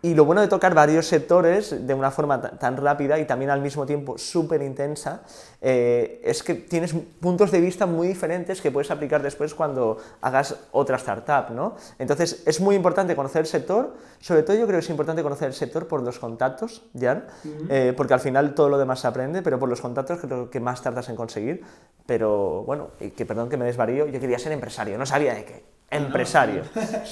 Y 0.00 0.14
lo 0.14 0.24
bueno 0.24 0.40
de 0.40 0.46
tocar 0.46 0.74
varios 0.74 1.06
sectores 1.08 1.86
de 1.86 1.92
una 1.92 2.12
forma 2.12 2.40
ta- 2.40 2.50
tan 2.50 2.76
rápida 2.76 3.18
y 3.18 3.24
también 3.26 3.50
al 3.50 3.60
mismo 3.60 3.84
tiempo 3.84 4.16
súper 4.16 4.62
intensa 4.62 5.22
eh, 5.60 6.20
es 6.24 6.44
que 6.44 6.54
tienes 6.54 6.94
puntos 6.94 7.50
de 7.50 7.60
vista 7.60 7.84
muy 7.84 8.06
diferentes 8.06 8.60
que 8.60 8.70
puedes 8.70 8.92
aplicar 8.92 9.22
después 9.22 9.54
cuando 9.56 9.98
hagas 10.20 10.54
otra 10.70 10.98
startup, 10.98 11.52
¿no? 11.52 11.74
Entonces 11.98 12.44
es 12.46 12.60
muy 12.60 12.76
importante 12.76 13.16
conocer 13.16 13.40
el 13.40 13.46
sector, 13.48 13.96
sobre 14.20 14.44
todo 14.44 14.56
yo 14.56 14.66
creo 14.68 14.78
que 14.78 14.84
es 14.84 14.90
importante 14.90 15.24
conocer 15.24 15.48
el 15.48 15.54
sector 15.54 15.88
por 15.88 16.00
los 16.02 16.20
contactos, 16.20 16.82
Jan, 16.96 17.24
eh, 17.68 17.92
porque 17.96 18.14
al 18.14 18.20
final 18.20 18.54
todo 18.54 18.68
lo 18.68 18.78
demás 18.78 19.00
se 19.00 19.08
aprende, 19.08 19.42
pero 19.42 19.58
por 19.58 19.68
los 19.68 19.80
contactos 19.80 20.20
creo 20.20 20.48
que 20.48 20.60
más 20.60 20.80
tardas 20.80 21.08
en 21.08 21.16
conseguir. 21.16 21.64
Pero 22.06 22.62
bueno, 22.62 22.90
que 23.16 23.26
perdón 23.26 23.48
que 23.48 23.56
me 23.56 23.64
desvarío, 23.64 24.06
yo 24.06 24.20
quería 24.20 24.38
ser 24.38 24.52
empresario, 24.52 24.96
no 24.96 25.06
sabía 25.06 25.34
de 25.34 25.44
qué. 25.44 25.77
Empresario. 25.90 26.62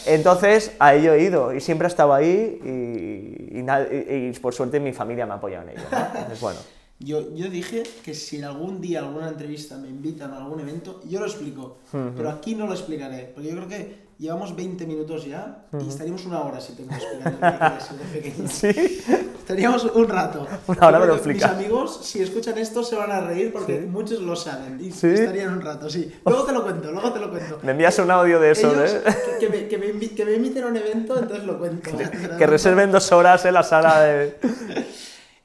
Entonces, 0.07 0.73
a 0.79 0.95
ello 0.95 1.15
he 1.15 1.23
ido 1.23 1.55
y 1.55 1.61
siempre 1.61 1.87
he 1.87 1.91
estado 1.91 2.13
ahí 2.13 2.61
y, 2.63 3.59
y 3.59 3.63
na- 3.63 3.83
y- 3.91 4.31
y 4.35 4.39
por 4.39 4.55
suerte 4.55 4.81
mi 4.81 4.93
familia 4.93 5.25
me 5.27 5.33
ha 5.33 5.37
apoyado 5.37 5.65
en 5.69 5.71
ello. 5.79 5.87
¿no? 5.91 5.99
Entonces, 5.99 6.41
bueno, 6.41 6.59
Yo, 6.99 7.35
yo 7.35 7.49
dije 7.51 7.83
que 8.05 8.15
si 8.15 8.39
en 8.39 8.45
algún 8.45 8.81
día, 8.81 9.01
alguna 9.01 9.29
entrevista 9.29 9.77
me 9.77 9.89
invitan 9.89 10.33
a 10.33 10.39
algún 10.39 10.61
evento, 10.61 11.01
yo 11.07 11.21
lo 11.21 11.27
explico. 11.27 11.79
Pero 12.17 12.31
aquí 12.31 12.55
no 12.55 12.67
lo 12.67 12.73
explicaré. 12.73 13.31
Porque 13.35 13.49
yo 13.51 13.57
creo 13.57 13.69
que 13.69 14.06
llevamos 14.19 14.57
20 14.57 14.87
minutos 14.87 15.25
ya 15.27 15.67
y 15.81 15.89
estaríamos 15.89 16.25
una 16.25 16.41
hora 16.41 16.61
si 16.61 16.73
tengo 16.75 16.91
que 16.91 18.21
pequeño. 18.21 18.49
sí, 18.51 19.03
Estaríamos 19.39 19.85
un 19.85 20.09
rato. 20.09 20.45
Una 20.67 20.89
hora 20.89 20.99
me 20.99 21.07
lo. 21.07 21.17
Mis 21.23 21.43
amigos, 21.45 22.01
si 22.05 22.21
escuchan 22.21 22.59
esto, 22.59 22.83
se 22.83 22.97
van 22.97 23.13
a 23.13 23.21
reír 23.21 23.53
porque 23.53 23.81
muchos 23.83 24.21
lo 24.21 24.35
saben. 24.35 24.81
Y 24.81 24.91
¿Sí? 24.91 25.07
estarían 25.07 25.53
un 25.53 25.61
rato, 25.61 25.89
sí. 25.89 26.13
Luego 26.25 26.45
te 26.45 26.53
lo 26.53 26.65
cuento, 26.65 26.91
luego 26.91 27.13
te 27.13 27.21
lo 27.21 27.31
cuento. 27.31 27.61
me 27.63 27.71
envías 27.73 27.97
un 28.01 28.11
audio 28.11 28.41
de 28.41 28.51
eso, 28.51 28.73
Ellos, 28.73 28.93
¿eh? 28.95 29.03
que, 29.39 29.47
que 29.47 29.49
me, 29.49 29.69
que, 29.69 29.79
me 29.79 29.87
invi- 29.95 30.15
que 30.17 30.25
me 30.25 30.33
inviten 30.35 30.65
a 30.65 30.67
un 30.67 30.77
evento, 30.77 31.17
entonces 31.17 31.45
lo 31.47 31.59
cuento. 31.59 31.91
Que 32.39 32.47
reserven 32.47 32.91
dos 32.91 33.13
horas 33.13 33.45
en 33.45 33.55
la 33.55 33.63
sala 33.63 34.01
de... 34.03 34.37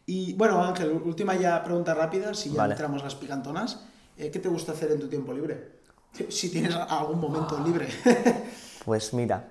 Y 0.07 0.33
bueno, 0.33 0.63
Ángel, 0.63 0.99
última 1.05 1.35
ya 1.35 1.63
pregunta 1.63 1.93
rápida, 1.93 2.33
si 2.33 2.49
ya 2.51 2.57
Vale. 2.61 2.73
entramos 2.73 3.03
las 3.03 3.13
picantonas. 3.15 3.85
Eh, 4.17 4.29
¿Qué 4.31 4.39
te 4.39 4.49
gusta 4.49 4.71
hacer 4.73 4.91
en 4.91 4.99
tu 4.99 5.07
tiempo 5.07 5.31
libre? 5.31 5.80
Si 6.29 6.49
tienes 6.51 6.75
algún 6.75 7.19
momento 7.19 7.57
Ah. 7.59 7.63
libre. 7.65 7.87
Pues 8.83 9.13
mira, 9.13 9.43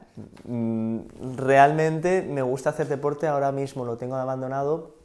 mm, 0.43 0.99
realmente 1.37 2.21
me 2.23 2.43
gusta 2.43 2.71
hacer 2.71 2.89
deporte, 2.89 3.29
ahora 3.29 3.53
mismo 3.53 3.85
lo 3.85 3.97
tengo 3.97 4.17
abandonado. 4.17 4.97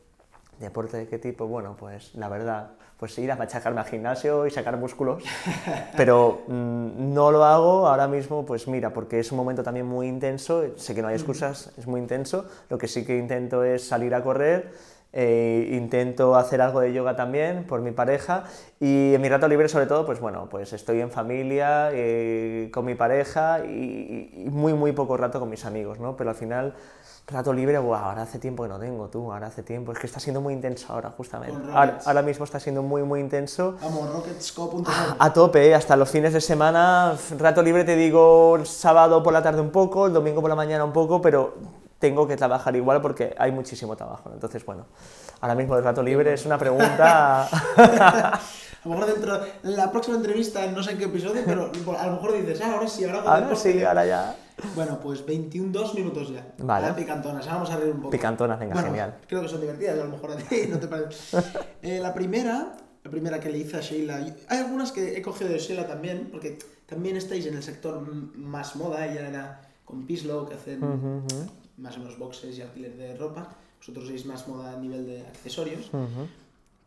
¿Deporte 0.59 0.97
de 0.97 1.07
qué 1.07 1.19
tipo? 1.19 1.45
Bueno, 1.45 1.75
pues 1.79 2.15
la 2.15 2.27
verdad, 2.27 2.71
pues 2.97 3.15
ir 3.19 3.31
a 3.31 3.35
machacarme 3.35 3.81
al 3.81 3.85
gimnasio 3.85 4.47
y 4.47 4.49
sacar 4.51 4.77
músculos, 4.77 5.21
pero 5.95 6.41
mm, 6.47 7.13
no 7.13 7.29
lo 7.29 7.45
hago 7.45 7.87
ahora 7.87 8.07
mismo, 8.07 8.47
pues 8.47 8.67
mira, 8.67 8.91
porque 8.93 9.19
es 9.19 9.31
un 9.31 9.37
momento 9.37 9.61
también 9.61 9.85
muy 9.85 10.07
intenso, 10.07 10.63
sé 10.75 10.95
que 10.95 11.03
no 11.03 11.09
hay 11.09 11.15
excusas, 11.15 11.71
es 11.77 11.85
muy 11.85 12.01
intenso, 12.01 12.45
lo 12.69 12.79
que 12.79 12.87
sí 12.87 13.05
que 13.05 13.17
intento 13.19 13.63
es 13.63 13.87
salir 13.87 14.15
a 14.15 14.23
correr, 14.23 14.71
eh, 15.17 15.69
intento 15.71 16.35
hacer 16.35 16.61
algo 16.61 16.81
de 16.81 16.91
yoga 16.91 17.15
también 17.15 17.63
por 17.63 17.79
mi 17.79 17.91
pareja 17.91 18.43
y 18.81 19.13
en 19.13 19.21
mi 19.21 19.29
rato 19.29 19.47
libre 19.47 19.69
sobre 19.69 19.85
todo, 19.85 20.05
pues 20.05 20.19
bueno, 20.19 20.49
pues 20.51 20.73
estoy 20.73 20.99
en 20.99 21.09
familia, 21.09 21.89
eh, 21.93 22.69
con 22.73 22.83
mi 22.83 22.95
pareja 22.95 23.65
y, 23.65 24.43
y 24.45 24.49
muy 24.49 24.73
muy 24.73 24.91
poco 24.91 25.15
rato 25.15 25.39
con 25.39 25.49
mis 25.49 25.63
amigos, 25.63 26.01
¿no? 26.01 26.17
Pero 26.17 26.31
al 26.31 26.35
final, 26.35 26.73
rato 27.27 27.53
libre, 27.53 27.79
buah, 27.79 28.09
ahora 28.09 28.23
hace 28.23 28.39
tiempo 28.39 28.63
que 28.63 28.69
no 28.69 28.77
tengo, 28.77 29.07
tú, 29.07 29.31
ahora 29.31 29.47
hace 29.47 29.63
tiempo, 29.63 29.93
es 29.93 29.99
que 29.99 30.07
está 30.07 30.19
siendo 30.19 30.41
muy 30.41 30.53
intenso 30.53 30.91
ahora 30.91 31.11
justamente. 31.11 31.71
Ahora, 31.71 31.97
ahora 32.05 32.21
mismo 32.21 32.43
está 32.43 32.59
siendo 32.59 32.83
muy 32.83 33.03
muy 33.03 33.21
intenso. 33.21 33.77
Vamos, 33.81 34.11
rocketsco.com. 34.11 34.83
A 35.17 35.31
tope, 35.31 35.69
¿eh? 35.69 35.75
hasta 35.75 35.95
los 35.95 36.09
fines 36.09 36.33
de 36.33 36.41
semana, 36.41 37.15
rato 37.39 37.61
libre 37.61 37.85
te 37.85 37.95
digo 37.95 38.57
el 38.57 38.65
sábado 38.65 39.23
por 39.23 39.31
la 39.31 39.41
tarde 39.41 39.61
un 39.61 39.71
poco, 39.71 40.07
el 40.07 40.13
domingo 40.13 40.41
por 40.41 40.49
la 40.49 40.57
mañana 40.57 40.83
un 40.83 40.91
poco, 40.91 41.21
pero 41.21 41.53
tengo 41.99 42.27
que 42.27 42.35
trabajar 42.35 42.75
igual 42.75 43.01
porque 43.01 43.35
hay 43.37 43.51
muchísimo 43.51 43.95
trabajo. 43.95 44.31
Entonces, 44.33 44.65
bueno, 44.65 44.85
ahora 45.41 45.55
mismo 45.55 45.77
el 45.77 45.83
rato 45.83 46.03
libre 46.03 46.33
es 46.33 46.45
una 46.45 46.57
pregunta... 46.57 47.47
A 48.85 48.87
lo 48.87 48.93
mejor 48.93 49.13
dentro 49.13 49.41
en 49.63 49.75
la 49.75 49.91
próxima 49.91 50.15
entrevista, 50.17 50.63
no 50.67 50.83
sé 50.83 50.91
en 50.91 50.99
qué 50.99 51.05
episodio, 51.05 51.41
pero 51.43 51.71
a 51.97 52.05
lo 52.05 52.13
mejor 52.13 52.33
dices, 52.33 52.61
ah, 52.61 52.73
ahora 52.73 52.87
sí, 52.87 53.03
ahora 53.03 53.17
ahora 53.21 53.41
deporte". 53.41 53.73
sí, 53.73 53.83
ahora 53.83 54.05
ya... 54.05 54.35
Bueno, 54.75 54.99
pues 55.01 55.25
21, 55.25 55.71
dos 55.71 55.95
minutos 55.95 56.29
ya. 56.29 56.53
Vale. 56.59 56.87
Ah, 56.87 56.95
Picantonas, 56.95 57.47
vamos 57.47 57.71
a 57.71 57.77
reír 57.77 57.91
un 57.91 57.97
poco. 57.97 58.11
Picantonas, 58.11 58.59
venga, 58.59 58.73
Bueno, 58.73 58.89
genial. 58.89 59.15
Creo 59.27 59.41
que 59.41 59.49
son 59.49 59.61
divertidas, 59.61 59.99
a 59.99 60.03
lo 60.03 60.11
mejor 60.11 60.33
a 60.33 60.35
ti 60.35 60.67
no 60.69 60.79
te 60.79 60.87
parece. 60.87 61.37
Eh, 61.81 61.99
la 61.99 62.13
primera, 62.13 62.77
la 63.03 63.11
primera 63.11 63.39
que 63.39 63.49
le 63.49 63.57
hice 63.57 63.77
a 63.77 63.81
Sheila, 63.81 64.17
hay 64.17 64.59
algunas 64.59 64.91
que 64.91 65.17
he 65.17 65.21
cogido 65.23 65.49
de 65.49 65.57
Sheila 65.57 65.87
también, 65.87 66.29
porque 66.31 66.59
también 66.85 67.15
estáis 67.17 67.47
en 67.47 67.55
el 67.55 67.63
sector 67.63 67.99
más 68.35 68.75
moda, 68.75 69.05
ella 69.07 69.27
era 69.27 69.61
con 69.83 70.05
Pislow, 70.05 70.47
que 70.47 70.53
hacen 70.53 70.79
más 71.77 71.95
o 71.97 71.99
menos 71.99 72.17
boxes 72.17 72.57
y 72.57 72.61
alquiler 72.61 72.95
de 72.95 73.15
ropa, 73.17 73.47
vosotros 73.79 74.07
sois 74.07 74.25
más 74.25 74.47
moda 74.47 74.71
a 74.71 74.77
nivel 74.77 75.05
de 75.05 75.21
accesorios. 75.27 75.91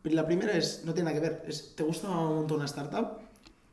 Pero 0.01 0.15
la 0.15 0.25
primera 0.25 0.53
es, 0.53 0.83
no 0.85 0.93
tiene 0.93 1.09
nada 1.11 1.21
que 1.21 1.29
ver, 1.29 1.43
es, 1.47 1.75
¿te 1.75 1.83
gusta 1.83 2.07
Mamá 2.07 2.29
montó 2.29 2.55
una 2.55 2.65
startup? 2.65 3.19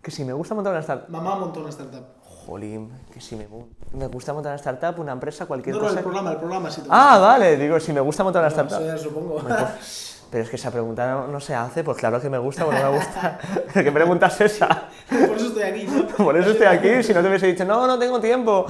Que 0.03 0.11
si 0.11 0.25
me 0.25 0.33
gusta 0.33 0.55
montar 0.55 0.73
una 0.73 0.81
startup... 0.81 1.09
Mamá 1.09 1.37
montó 1.37 1.61
una 1.61 1.71
startup. 1.71 2.05
Jolín, 2.23 2.91
que 3.13 3.21
si 3.21 3.35
me, 3.35 3.49
me 3.93 4.07
gusta 4.07 4.33
montar 4.33 4.51
una 4.53 4.57
startup, 4.57 5.01
una 5.01 5.13
empresa, 5.13 5.47
cualquier 5.47 5.75
No, 5.75 5.83
no, 5.83 5.89
cosa... 5.89 5.99
el 5.99 6.05
programa, 6.05 6.31
el 6.33 6.39
programa 6.39 6.71
sí 6.71 6.81
te 6.81 6.89
Ah, 6.91 7.19
vale, 7.19 7.57
digo, 7.57 7.81
si 7.81 7.93
me 7.93 8.01
gusta 8.01 8.23
montar 8.23 8.43
una 8.43 8.49
startup... 8.49 8.79
eso 8.81 8.87
ya 8.87 8.99
supongo. 8.99 9.41
Pero 10.31 10.43
es 10.43 10.51
que 10.51 10.57
esa 10.57 10.71
pregunta 10.71 11.09
no, 11.09 11.29
no 11.29 11.41
se 11.41 11.55
hace, 11.55 11.85
pues 11.85 11.97
claro 11.97 12.21
que 12.21 12.29
me 12.29 12.39
gusta 12.39 12.67
o 12.67 12.73
no 12.73 12.91
me 12.91 12.99
gusta. 12.99 13.39
¿Qué 13.73 13.93
pregunta 13.93 14.27
es 14.27 14.41
esa? 14.41 14.86
Por 15.27 15.37
eso 15.37 15.47
estoy 15.47 15.63
aquí. 15.63 15.87
¿no? 15.87 16.25
Por 16.25 16.37
eso 16.37 16.51
estoy 16.51 16.67
aquí, 16.67 17.03
si 17.03 17.15
no 17.15 17.23
te 17.23 17.29
hubiese 17.29 17.47
dicho, 17.47 17.65
no, 17.65 17.87
no 17.87 17.97
tengo 17.99 18.19
tiempo. 18.21 18.67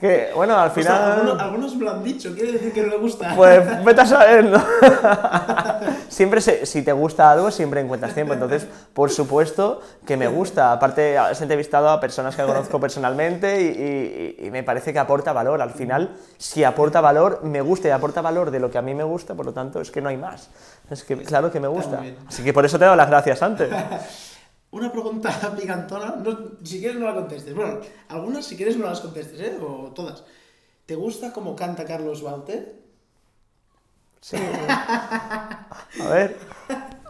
Que, 0.00 0.30
bueno, 0.34 0.56
al 0.58 0.70
O 0.70 0.74
sea, 0.82 1.12
algunos, 1.12 1.32
final, 1.32 1.40
algunos 1.46 1.76
me 1.76 1.84
lo 1.84 1.90
han 1.90 2.02
dicho, 2.02 2.32
quiere 2.34 2.52
decir 2.52 2.72
que 2.72 2.82
no 2.82 2.88
le 2.88 2.96
gusta. 2.98 3.34
pues 3.36 3.84
vete 3.84 4.00
a 4.00 4.06
saber, 4.06 4.44
¿no? 4.46 4.62
Siempre, 6.08 6.40
se- 6.40 6.64
si 6.64 6.82
te 6.82 6.92
gusta 6.92 7.30
algo, 7.30 7.50
siempre 7.50 7.80
encuentras 7.80 8.14
tiempo. 8.14 8.32
Entonces, 8.34 8.66
por 8.92 9.10
supuesto 9.10 9.82
que 10.06 10.16
me 10.16 10.28
gusta. 10.28 10.72
Aparte, 10.72 11.18
has 11.18 11.40
entrevistado 11.42 11.88
a 11.90 12.00
personas 12.00 12.34
que 12.36 12.42
conozco 12.44 12.78
personalmente 12.80 13.60
y, 13.60 14.40
y- 14.42 14.46
y 14.46 14.50
me 14.50 14.62
parece 14.62 14.92
que 14.92 14.98
aporta 14.98 15.32
valor. 15.32 15.60
Al 15.60 15.70
final, 15.72 16.14
si 16.38 16.64
aporta 16.64 17.00
valor, 17.00 17.40
me 17.42 17.60
gusta 17.60 17.88
y 17.88 17.90
aporta 17.90 18.22
valor 18.22 18.50
de 18.50 18.60
lo 18.60 18.70
que 18.70 18.78
a 18.78 18.82
mí 18.82 18.94
me 18.94 19.04
gusta, 19.04 19.34
por 19.34 19.44
lo 19.46 19.52
tanto, 19.52 19.80
es 19.80 19.90
que 19.90 20.00
no 20.00 20.08
hay 20.08 20.16
más. 20.16 20.48
Es 20.90 21.02
que, 21.04 21.16
claro 21.18 21.50
que 21.50 21.60
me 21.60 21.68
gusta. 21.68 22.00
Así 22.28 22.42
que 22.44 22.52
por 22.52 22.64
eso 22.64 22.78
te 22.78 22.84
doy 22.84 22.96
las 22.96 23.08
gracias 23.08 23.42
antes. 23.42 23.68
Una 24.74 24.90
pregunta 24.90 25.30
picantona, 25.56 26.16
no, 26.16 26.58
si 26.64 26.80
quieres 26.80 26.98
no 26.98 27.06
la 27.06 27.14
contestes. 27.14 27.54
Bueno, 27.54 27.78
algunas 28.08 28.44
si 28.44 28.56
quieres 28.56 28.76
no 28.76 28.86
las 28.86 29.00
contestes, 29.00 29.40
¿eh? 29.40 29.56
O 29.60 29.92
todas. 29.92 30.24
¿Te 30.84 30.96
gusta 30.96 31.32
cómo 31.32 31.54
canta 31.54 31.84
Carlos 31.84 32.22
Baute? 32.22 32.74
Sí. 34.20 34.36
A 34.68 36.08
ver, 36.10 36.36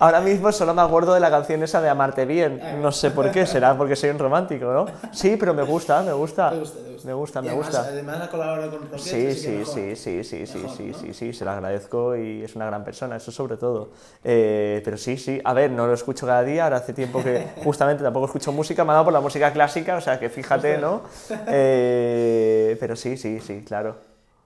ahora 0.05 0.21
mismo 0.21 0.53
solo 0.53 0.75
me 0.75 0.83
acuerdo 0.83 1.15
de 1.15 1.21
la 1.21 1.31
canción 1.31 1.63
esa 1.63 1.81
de 1.81 1.89
Amarte 1.89 2.27
Bien. 2.27 2.61
No 2.81 2.93
sé 2.93 3.11
por 3.11 3.31
qué, 3.31 3.47
será 3.47 3.77
porque 3.77 3.97
soy 3.97 4.11
un 4.11 4.19
romántico, 4.19 4.67
¿no? 4.67 4.87
Sí, 5.13 5.37
pero 5.39 5.55
me 5.55 5.63
gusta, 5.63 6.03
me 6.03 6.13
gusta. 6.13 6.51
¿Te 6.51 6.59
gusta? 6.59 6.79
¿Te 6.81 6.91
gusta? 6.93 7.07
Me 7.07 7.15
gusta, 7.15 7.39
Y 7.41 7.43
me 7.43 7.49
además, 7.51 7.67
gusta. 7.67 7.81
Además 7.89 8.21
ha 8.21 8.31
colaborado 8.31 8.71
con 8.71 8.83
Rocket. 8.83 8.99
Sí, 8.99 9.35
sí, 9.35 9.65
sí, 9.65 9.97
sí, 9.97 10.25
sí, 10.25 10.47
sí, 10.47 10.59
Mejor, 10.59 10.77
sí, 10.77 10.85
¿no? 10.85 10.99
sí, 10.99 11.15
sí, 11.15 11.33
se 11.33 11.45
lo 11.45 11.51
agradezco 11.51 12.17
y 12.17 12.43
es 12.43 12.55
una 12.57 12.67
gran 12.67 12.85
persona, 12.85 13.17
eso 13.17 13.33
sobre 13.33 13.57
todo. 13.57 13.91
Eh, 14.23 14.81
pero 14.85 14.97
sí, 14.97 15.17
sí, 15.17 15.41
a 15.45 15.53
ver, 15.55 15.71
no 15.71 15.87
lo 15.87 15.95
escucho 15.95 16.27
cada 16.27 16.43
día, 16.43 16.65
ahora 16.65 16.77
hace 16.79 16.93
tiempo 16.93 17.23
que 17.23 17.49
justamente 17.65 18.03
tampoco 18.03 18.27
escucho 18.27 18.53
música, 18.53 18.85
me 18.85 18.91
ha 18.91 18.95
dado 18.95 19.05
por 19.07 19.13
la 19.15 19.21
música 19.21 19.53
clásica, 19.53 19.97
o 19.97 20.01
sea 20.01 20.19
que 20.21 20.29
fíjate, 20.31 20.79
¿no? 20.79 21.03
Eh, 21.49 22.77
pero 22.79 22.97
sí, 22.97 23.17
sí, 23.17 23.41
sí, 23.41 23.65
claro. 23.65 23.97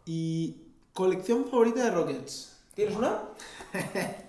¿Y 0.06 0.56
colección 0.92 1.44
favorita 1.50 1.84
de 1.84 1.90
Rockets? 1.90 2.56
¿Tienes 2.74 2.96
una? 2.96 3.18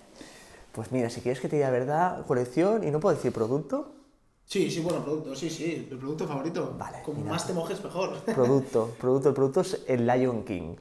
Pues 0.72 0.92
mira, 0.92 1.10
si 1.10 1.20
quieres 1.20 1.40
que 1.40 1.48
te 1.48 1.56
diga 1.56 1.70
verdad, 1.70 2.24
colección 2.26 2.84
y 2.86 2.90
no 2.90 3.00
puedo 3.00 3.14
decir 3.16 3.32
producto, 3.32 3.92
Sí, 4.46 4.68
sí, 4.68 4.80
bueno, 4.80 4.98
producto, 5.04 5.36
sí, 5.36 5.48
sí, 5.48 5.86
el 5.92 5.96
producto 5.96 6.26
favorito. 6.26 6.74
Vale, 6.76 7.02
Como 7.04 7.18
mira. 7.20 7.30
más 7.34 7.46
te 7.46 7.52
mojes, 7.52 7.84
mejor. 7.84 8.14
producto, 8.34 8.90
producto, 9.00 9.28
el 9.28 9.34
producto 9.36 9.60
es 9.60 9.84
el 9.86 10.04
Lion 10.04 10.42
King. 10.42 10.74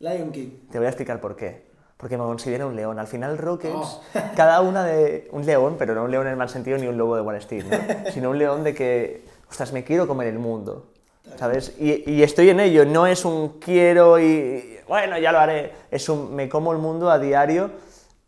Lion 0.00 0.32
King. 0.32 0.48
Te 0.68 0.78
voy 0.78 0.86
a 0.86 0.88
explicar 0.90 1.20
por 1.20 1.36
qué. 1.36 1.62
Porque 1.96 2.18
me 2.18 2.24
considero 2.24 2.66
un 2.66 2.74
león. 2.74 2.98
Al 2.98 3.06
final, 3.06 3.38
Rockets, 3.38 3.72
Oh. 3.76 4.02
cada 4.36 4.60
una 4.62 4.82
de. 4.84 5.28
Un 5.30 5.46
león, 5.46 5.76
pero 5.78 5.94
no 5.94 6.02
un 6.02 6.10
león 6.10 6.26
en 6.26 6.32
el 6.32 6.36
mal 6.36 6.48
sentido 6.48 6.76
ni 6.76 6.88
un 6.88 6.98
lobo 6.98 7.14
de 7.14 7.22
Wall 7.22 7.36
Street, 7.36 7.64
¿no? 7.70 8.10
Sino 8.12 8.30
un 8.30 8.38
león 8.38 8.64
de 8.64 8.74
que. 8.74 9.24
Ostras, 9.48 9.72
me 9.72 9.84
quiero 9.84 10.08
comer 10.08 10.26
el 10.26 10.40
mundo. 10.40 10.86
¿Sabes? 11.36 11.76
Y, 11.78 12.10
y 12.10 12.22
estoy 12.24 12.50
en 12.50 12.58
ello. 12.58 12.84
No 12.84 13.06
es 13.06 13.24
un 13.24 13.60
quiero 13.60 14.18
y. 14.18 14.76
Bueno, 14.88 15.16
ya 15.18 15.30
lo 15.30 15.38
haré. 15.38 15.72
Es 15.88 16.08
un 16.08 16.34
me 16.34 16.48
como 16.48 16.72
el 16.72 16.78
mundo 16.78 17.08
a 17.12 17.20
diario 17.20 17.70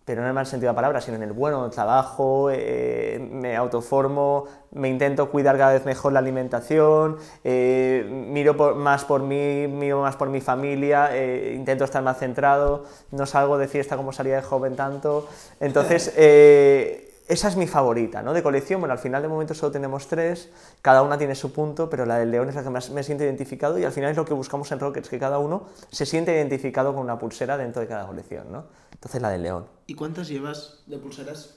pero 0.06 0.20
no 0.22 0.26
en 0.26 0.28
el 0.28 0.34
mal 0.34 0.46
sentido 0.46 0.68
de 0.68 0.72
la 0.72 0.76
palabra, 0.76 1.00
sino 1.00 1.16
en 1.16 1.24
el 1.24 1.32
bueno, 1.32 1.68
trabajo, 1.68 2.48
eh, 2.52 3.18
me 3.30 3.56
autoformo, 3.56 4.44
me 4.70 4.88
intento 4.88 5.28
cuidar 5.30 5.58
cada 5.58 5.72
vez 5.72 5.84
mejor 5.84 6.12
la 6.12 6.20
alimentación, 6.20 7.16
eh, 7.42 8.06
miro 8.08 8.56
por- 8.56 8.76
más 8.76 9.04
por 9.04 9.20
mí, 9.22 9.66
miro 9.66 10.00
más 10.02 10.14
por 10.14 10.28
mi 10.28 10.40
familia, 10.40 11.08
eh, 11.12 11.52
intento 11.56 11.84
estar 11.84 12.02
más 12.04 12.18
centrado, 12.18 12.84
no 13.10 13.26
salgo 13.26 13.58
de 13.58 13.66
fiesta 13.66 13.96
como 13.96 14.12
salía 14.12 14.36
de 14.36 14.42
joven 14.42 14.76
tanto. 14.76 15.28
Entonces, 15.58 16.12
eh, 16.16 17.02
esa 17.28 17.48
es 17.48 17.56
mi 17.56 17.66
favorita, 17.66 18.22
¿no? 18.22 18.32
De 18.32 18.44
colección, 18.44 18.80
bueno, 18.80 18.92
al 18.92 19.00
final 19.00 19.20
de 19.20 19.26
momento 19.26 19.54
solo 19.54 19.72
tenemos 19.72 20.06
tres, 20.06 20.48
cada 20.82 21.02
una 21.02 21.18
tiene 21.18 21.34
su 21.34 21.52
punto, 21.52 21.90
pero 21.90 22.06
la 22.06 22.18
del 22.18 22.30
león 22.30 22.48
es 22.48 22.54
la 22.54 22.62
que 22.62 22.70
más 22.70 22.90
me 22.90 23.02
siento 23.02 23.24
identificado 23.24 23.76
y 23.80 23.84
al 23.84 23.90
final 23.90 24.12
es 24.12 24.16
lo 24.16 24.24
que 24.24 24.34
buscamos 24.34 24.70
en 24.70 24.78
Rockets, 24.78 25.08
que 25.08 25.18
cada 25.18 25.40
uno 25.40 25.64
se 25.90 26.06
siente 26.06 26.32
identificado 26.32 26.94
con 26.94 27.02
una 27.02 27.18
pulsera 27.18 27.56
dentro 27.56 27.82
de 27.82 27.88
cada 27.88 28.06
colección, 28.06 28.44
¿no? 28.52 28.85
Entonces 28.96 29.22
la 29.22 29.30
del 29.30 29.42
león. 29.42 29.66
¿Y 29.86 29.94
cuántas 29.94 30.28
llevas 30.28 30.80
de 30.86 30.98
pulseras? 30.98 31.54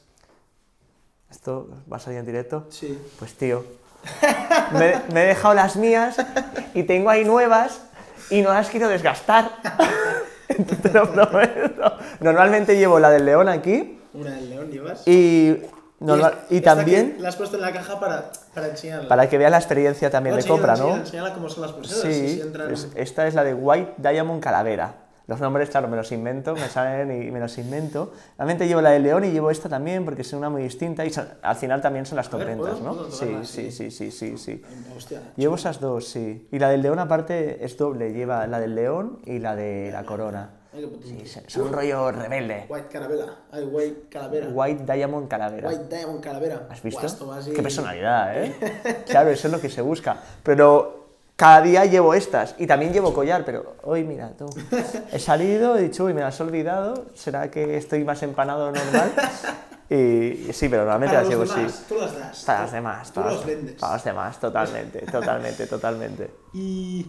¿Esto 1.32 1.67
va 1.91 1.97
a 1.97 1.99
salir 1.99 2.19
en 2.19 2.25
directo? 2.25 2.67
Sí. 2.69 2.99
Pues 3.17 3.34
tío, 3.36 3.63
me, 4.73 5.02
me 5.13 5.23
he 5.23 5.28
dejado 5.28 5.54
las 5.54 5.75
mías 5.75 6.17
y 6.73 6.84
tengo 6.84 7.10
ahí 7.10 7.23
nuevas 7.23 7.82
y 8.30 8.41
no 8.41 8.52
las 8.54 8.69
quiero 8.69 8.88
desgastar. 8.88 9.52
Te 10.82 10.91
lo 10.91 11.12
prometo. 11.12 11.97
Normalmente 12.19 12.75
llevo 12.78 12.99
la 12.99 13.10
del 13.12 13.25
león 13.25 13.47
aquí 13.47 13.99
Una 14.13 14.32
del 14.32 14.49
león 14.49 14.71
llevas. 14.71 15.08
y, 15.08 15.62
normal- 15.99 16.39
es- 16.45 16.52
y 16.52 16.58
esta 16.58 16.75
también 16.75 17.17
La 17.19 17.30
has 17.30 17.36
puesto 17.36 17.56
en 17.58 17.62
la 17.62 17.71
caja 17.71 17.99
para, 17.99 18.32
para 18.54 18.67
enseñarla. 18.69 19.08
para 19.08 19.30
que 19.30 19.38
veas 19.38 19.52
la 19.52 19.58
experiencia 19.60 20.10
también 20.10 20.36
de 20.36 20.43
compra, 20.43 20.73
¿no? 20.75 20.80
enséñala, 20.95 21.02
enséñala 21.06 21.34
cómo 21.36 21.49
son 21.49 21.62
las 21.62 21.71
pulseras. 21.73 22.02
Sí, 22.02 22.36
si 22.36 22.41
entran- 22.41 22.67
pues 22.67 22.88
esta 22.95 23.28
es 23.28 23.36
la 23.36 23.43
de 23.43 23.54
White 23.54 23.93
Diamond 23.97 24.41
Calavera. 24.41 24.95
Los 25.30 25.39
nombres, 25.39 25.70
claro, 25.70 25.88
me 25.88 25.96
los 25.96 26.12
invento, 26.12 26.56
me 26.56 26.68
salen 26.68 27.12
y 27.22 27.30
me 27.30 27.39
los 27.39 27.56
invento. 27.60 28.12
Realmente 28.36 28.68
llevo 28.68 28.82
la 28.82 28.89
de 28.89 29.00
León 29.00 29.24
y 29.26 29.30
llevo 29.32 29.52
esta 29.52 29.70
también 29.70 30.04
porque 30.04 30.24
es 30.24 30.34
una 30.34 30.50
muy 30.50 30.63
distinta 30.63 31.06
y 31.06 31.12
son- 31.12 31.28
al 31.44 31.56
final 31.56 31.82
también 31.84 32.08
son 32.08 32.15
las 32.15 32.28
¿puedo? 32.30 32.46
¿no? 32.82 32.94
¿Puedo 32.96 33.12
Sí, 33.12 33.38
sí, 33.44 33.72
Sí. 33.72 33.92
sí, 33.92 33.92
sí, 33.92 34.12
sí, 34.12 34.38
sí. 34.39 34.63
Hostia. 34.98 35.22
Llevo 35.36 35.54
esas 35.54 35.80
dos, 35.80 36.08
sí. 36.08 36.48
Y 36.52 36.58
la 36.58 36.70
del 36.70 36.82
León 36.82 36.98
aparte 36.98 37.63
es 37.63 37.78
doble, 37.78 38.12
lleva 38.12 38.48
la 38.48 38.60
del 38.60 38.74
León 38.74 39.20
y 39.24 39.38
la 39.38 39.56
de 39.56 39.92
la 39.94 40.04
corona. 40.04 40.50
Sí, 41.04 41.24
son 41.48 41.68
un 41.68 41.74
rollo 41.74 42.12
rebelde. 42.12 42.65
White 42.68 42.88
calavera. 42.92 43.26
Ay, 43.52 43.63
white 43.65 44.02
calavera. 44.10 44.48
White 44.52 44.92
Diamond 44.94 45.28
Calavera. 45.28 45.68
White 45.70 45.96
diamond 45.96 46.22
calavera. 46.24 46.68
¿Has 46.72 46.82
visto? 46.82 47.06
Así- 47.34 47.52
Qué 47.54 47.62
personalidad, 47.62 48.36
¿eh? 48.44 48.56
claro, 49.08 49.30
eso 49.30 49.48
es 49.48 49.54
lo 49.54 49.62
que 49.62 49.70
se 49.70 49.82
busca. 49.82 50.18
Pero 50.44 50.99
cada 51.39 51.62
día 51.62 51.86
llevo 51.86 52.13
estas 52.13 52.54
y 52.58 52.67
también 52.67 52.91
llevo 52.91 53.13
collar, 53.13 53.45
pero 53.45 53.78
hoy 53.84 54.04
mira 54.04 54.32
tú. 54.38 54.45
He 55.13 55.19
salido, 55.19 55.78
he 55.78 55.84
dicho, 55.84 56.04
uy, 56.04 56.13
me 56.13 56.19
las 56.19 56.38
he 56.38 56.43
olvidado, 56.43 57.06
¿será 57.15 57.49
que 57.49 57.78
estoy 57.78 58.04
más 58.04 58.21
empanado 58.23 58.71
normal? 58.71 59.12
Y, 59.91 60.54
sí, 60.54 60.69
pero 60.69 60.84
normalmente 60.84 61.15
Para 61.15 61.21
las 61.23 61.30
llevo 61.32 61.45
demás, 61.52 61.71
sí. 61.73 61.86
tú 61.89 61.95
las 61.95 62.15
das. 62.19 62.43
Para 62.45 62.62
las 62.62 62.71
demás, 62.73 63.08
Tú 63.08 63.13
para 63.15 63.28
los 63.32 63.38
los, 63.38 63.45
vendes. 63.47 63.73
para 63.80 63.93
los 63.93 64.04
demás, 64.04 64.39
totalmente, 64.39 64.99
totalmente, 65.08 65.65
totalmente. 65.65 66.32
Y 66.54 67.08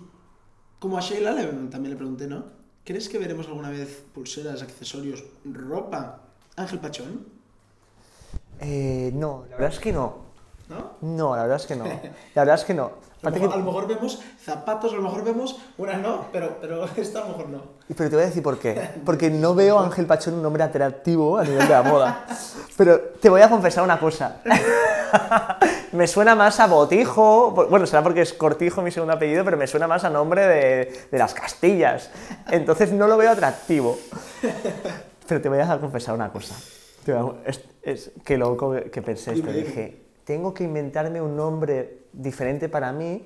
como 0.78 0.96
a 0.96 1.02
Sheila 1.02 1.32
le- 1.32 1.44
también 1.68 1.90
le 1.90 1.96
pregunté, 1.96 2.26
¿no? 2.26 2.42
¿Crees 2.82 3.10
que 3.10 3.18
veremos 3.18 3.46
alguna 3.48 3.68
vez 3.68 4.02
pulseras, 4.14 4.62
accesorios, 4.62 5.22
ropa? 5.44 6.20
Ángel 6.56 6.78
Pachón, 6.78 7.26
Eh, 8.60 9.10
no, 9.12 9.44
la 9.50 9.56
verdad 9.56 9.72
es 9.74 9.78
que 9.78 9.92
no. 9.92 10.14
¿no? 10.70 10.92
No, 11.02 11.36
la 11.36 11.42
verdad 11.42 11.56
es 11.58 11.66
que 11.66 11.76
no. 11.76 11.84
La 12.34 12.42
verdad 12.44 12.54
es 12.54 12.64
que 12.64 12.72
no. 12.72 12.92
A 13.22 13.26
lo, 13.28 13.33
mejor, 13.33 13.48
que- 13.48 13.54
a 13.54 13.59
lo 13.59 13.64
mejor 13.64 13.87
vemos 13.87 14.22
zapatos, 14.42 14.92
a 14.92 14.96
lo 14.96 15.02
mejor 15.02 15.24
vemos 15.24 15.59
una 15.76 15.98
no, 15.98 16.26
pero, 16.33 16.56
pero 16.61 16.85
esta 16.96 17.18
a 17.18 17.22
lo 17.22 17.28
mejor 17.28 17.48
no. 17.50 17.62
Pero 17.88 18.09
te 18.11 18.16
voy 18.16 18.22
a 18.24 18.26
decir 18.28 18.42
por 18.42 18.59
qué. 18.59 18.88
Porque 19.04 19.28
no 19.30 19.54
veo 19.54 19.78
a 19.78 19.85
Ángel 19.85 20.06
Pachón 20.06 20.35
un 20.35 20.46
hombre 20.46 20.62
atractivo 20.62 21.37
a 21.38 21.44
nivel 21.44 21.59
de 21.66 21.74
la 21.74 21.83
moda. 21.83 22.24
Pero 22.76 22.98
te 22.98 23.28
voy 23.28 23.42
a 23.42 23.50
confesar 23.50 23.85
una 23.85 24.00
cosa. 24.00 24.40
me 25.92 26.06
suena 26.06 26.35
más 26.35 26.61
a 26.61 26.66
Botijo. 26.66 27.50
Bueno, 27.68 27.87
será 27.87 28.02
porque 28.02 28.22
es 28.22 28.33
Cortijo 28.33 28.80
mi 28.80 28.90
segundo 28.90 29.12
apellido, 29.12 29.44
pero 29.44 29.59
me 29.59 29.66
suena 29.66 29.87
más 29.87 30.02
a 30.04 30.09
nombre 30.09 30.46
de, 30.46 31.06
de 31.11 31.18
las 31.18 31.35
Castillas. 31.35 32.09
Entonces 32.50 32.90
no 32.92 33.06
lo 33.06 33.18
veo 33.18 33.30
atractivo. 33.33 33.98
Pero 35.28 35.40
te 35.42 35.48
voy 35.50 35.59
a 35.59 35.78
confesar 35.78 36.14
una 36.14 36.30
cosa. 36.33 36.54
Es, 37.44 37.61
es 37.83 38.12
que 38.24 38.38
loco 38.38 38.74
que 38.90 39.02
pensé 39.02 39.35
esto. 39.35 39.52
Dije, 39.52 40.00
tengo 40.24 40.54
que 40.54 40.64
inventarme 40.64 41.20
un 41.20 41.37
nombre 41.37 41.99
diferente 42.12 42.68
para 42.68 42.92
mí. 42.92 43.25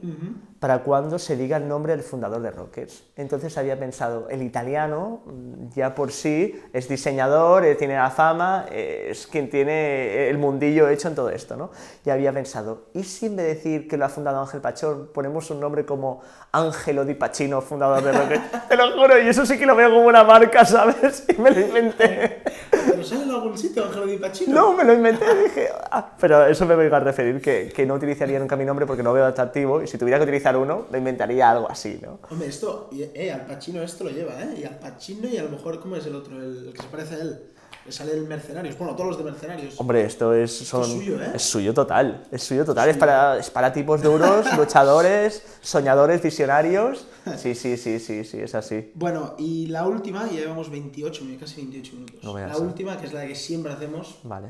Para 0.65 0.79
cuando 0.79 1.19
se 1.19 1.37
diga 1.37 1.59
el 1.59 1.69
nombre 1.69 1.95
del 1.95 2.03
fundador 2.03 2.41
de 2.41 2.51
Rockets. 2.51 3.05
Entonces 3.17 3.59
había 3.59 3.79
pensado, 3.79 4.29
el 4.31 4.43
italiano 4.43 5.21
mm, 5.27 5.75
ya 5.75 5.95
por 5.95 6.11
sí 6.11 6.59
es 6.73 6.89
diseñador, 6.89 7.67
eh, 7.67 7.75
tiene 7.75 7.97
la 7.97 8.09
fama, 8.09 8.65
eh, 8.71 9.09
es 9.11 9.27
quien 9.27 9.51
tiene 9.51 10.27
el 10.31 10.39
mundillo 10.39 10.89
hecho 10.89 11.09
en 11.09 11.15
todo 11.15 11.29
esto, 11.29 11.55
¿no? 11.55 11.71
Y 12.07 12.09
había 12.09 12.33
pensado, 12.33 12.85
¿y 12.95 13.05
si 13.05 13.27
en 13.27 13.37
vez 13.37 13.47
de 13.47 13.55
decir 13.57 13.89
que 13.89 13.99
lo 13.99 14.07
ha 14.07 14.09
fundado 14.09 14.41
Ángel 14.41 14.63
Pachón, 14.63 15.11
ponemos 15.13 15.51
un 15.51 15.61
nombre 15.61 15.85
como 15.85 16.23
Ángelo 16.51 17.05
Di 17.05 17.13
Pacino, 17.13 17.61
fundador 17.61 18.03
de 18.03 18.13
Rockets? 18.13 18.67
Te 18.71 18.77
lo 18.79 18.91
juro, 18.93 19.21
y 19.21 19.29
eso 19.29 19.45
sí 19.45 19.59
que 19.59 19.67
lo 19.67 19.77
veo 19.77 19.91
como 19.91 20.07
una 20.07 20.25
marca, 20.25 20.65
¿sabes? 20.65 21.27
Y 21.37 21.43
me 21.43 21.51
lo 21.51 21.61
inventé. 21.61 22.43
¿Pero 22.71 23.05
sale 23.05 23.25
en 23.25 23.31
algún 23.33 23.59
sitio 23.59 23.85
Ángel 23.85 24.07
Di 24.07 24.17
Pacino? 24.17 24.55
No, 24.55 24.73
me 24.73 24.85
lo 24.85 24.95
inventé 24.95 25.27
dije, 25.45 25.69
ah, 25.91 26.13
pero 26.19 26.47
eso 26.47 26.65
me 26.65 26.75
voy 26.75 26.87
a 26.87 27.01
referir, 27.01 27.43
que, 27.43 27.71
que 27.71 27.85
no 27.85 27.93
utilizaría 27.93 28.39
nunca 28.39 28.57
mi 28.57 28.65
nombre 28.65 28.87
porque 28.87 29.03
no 29.03 29.13
veo 29.13 29.27
atractivo 29.27 29.83
y 29.83 29.87
si 29.87 29.99
tuviera 29.99 30.17
que 30.19 30.25
utilizar 30.25 30.54
uno, 30.57 30.87
me 30.91 30.99
inventaría 30.99 31.51
algo 31.51 31.71
así, 31.71 31.99
¿no? 32.03 32.19
Hombre, 32.31 32.49
esto, 32.49 32.91
eh, 32.93 33.33
Al 33.33 33.47
Pacino 33.47 33.83
esto 33.83 34.05
lo 34.05 34.11
lleva, 34.11 34.41
¿eh? 34.43 34.59
Y 34.61 34.65
Al 34.65 34.79
Pacino 34.79 35.29
y 35.29 35.37
a 35.37 35.43
lo 35.43 35.51
mejor, 35.51 35.81
¿cómo 35.81 35.97
es 35.97 36.07
el 36.07 36.15
otro? 36.15 36.37
El, 36.37 36.69
el 36.69 36.73
que 36.73 36.83
se 36.83 36.89
parece 36.89 37.15
a 37.15 37.19
él. 37.19 37.41
Le 37.87 37.93
sale 37.93 38.13
el 38.13 38.23
Mercenarios. 38.27 38.79
Bueno, 38.79 38.95
todos 38.95 39.09
los 39.11 39.19
de 39.19 39.25
Mercenarios. 39.25 39.79
Hombre, 39.79 40.05
esto 40.05 40.33
es, 40.33 40.57
son, 40.57 40.83
es 40.83 40.89
suyo, 40.89 41.23
¿eh? 41.23 41.33
es 41.35 41.43
suyo 41.43 41.75
total, 41.75 42.27
es 42.31 42.43
suyo 42.43 42.65
total, 42.65 42.89
es 42.89 42.97
para, 42.97 43.39
es 43.39 43.51
para 43.51 43.75
tipos 43.75 44.01
duros, 44.03 44.47
luchadores, 44.57 45.43
soñadores, 45.61 46.23
visionarios. 46.23 47.07
Sí, 47.37 47.55
sí, 47.55 47.77
sí, 47.77 48.01
sí, 48.01 48.25
sí, 48.25 48.39
es 48.41 48.55
así. 48.55 48.91
Bueno, 48.95 49.35
y 49.37 49.67
la 49.67 49.87
última, 49.87 50.27
ya 50.27 50.41
llevamos 50.41 50.71
28, 50.71 51.25
minutos, 51.25 51.51
casi 51.51 51.61
28 51.61 51.93
minutos. 51.93 52.25
No 52.25 52.39
la 52.39 52.57
última, 52.57 52.99
que 52.99 53.07
es 53.07 53.13
la 53.13 53.27
que 53.27 53.35
siempre 53.35 53.73
hacemos. 53.73 54.19
Vale. 54.23 54.49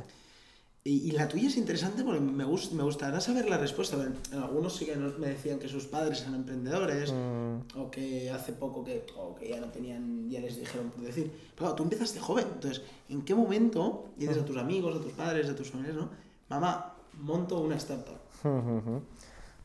Y, 0.87 1.09
y 1.09 1.13
la 1.13 1.27
tuya 1.29 1.49
es 1.49 1.57
interesante 1.57 2.05
porque 2.05 2.21
me, 2.21 2.45
gust- 2.45 2.73
me 2.73 2.83
gustará 2.83 3.19
saber 3.19 3.49
la 3.49 3.57
respuesta. 3.57 3.97
En 4.33 4.39
algunos 4.39 4.77
sí 4.77 4.85
que 4.85 4.95
nos- 4.97 5.19
me 5.19 5.29
decían 5.29 5.59
que 5.59 5.67
sus 5.67 5.87
padres 5.87 6.21
eran 6.21 6.35
emprendedores, 6.35 7.11
Mm. 7.11 7.79
o 7.81 7.91
que 7.91 8.31
hace 8.31 8.53
poco 8.53 8.85
que, 8.85 9.07
o 9.17 9.35
que 9.35 9.49
ya 9.49 9.61
no 9.61 9.69
tenían, 9.69 10.29
ya 10.29 10.41
les 10.41 10.59
dijeron 10.59 10.91
por 10.91 11.03
decir. 11.03 11.33
Pero 11.57 11.75
tú 11.75 11.85
empezaste 11.85 12.21
joven, 12.21 12.45
entonces, 12.53 12.83
¿en 13.09 13.23
qué 13.23 13.35
momento 13.35 14.11
dices 14.19 14.37
a 14.37 14.45
tus 14.45 14.59
amigos, 14.59 14.95
a 14.95 15.01
tus 15.01 15.13
padres, 15.13 15.49
a 15.49 15.57
tus 15.57 15.71
familiares, 15.71 16.03
no? 16.03 16.11
Mamá, 16.51 16.95
monto 17.19 17.61
una 17.61 17.77
startup. 17.77 18.19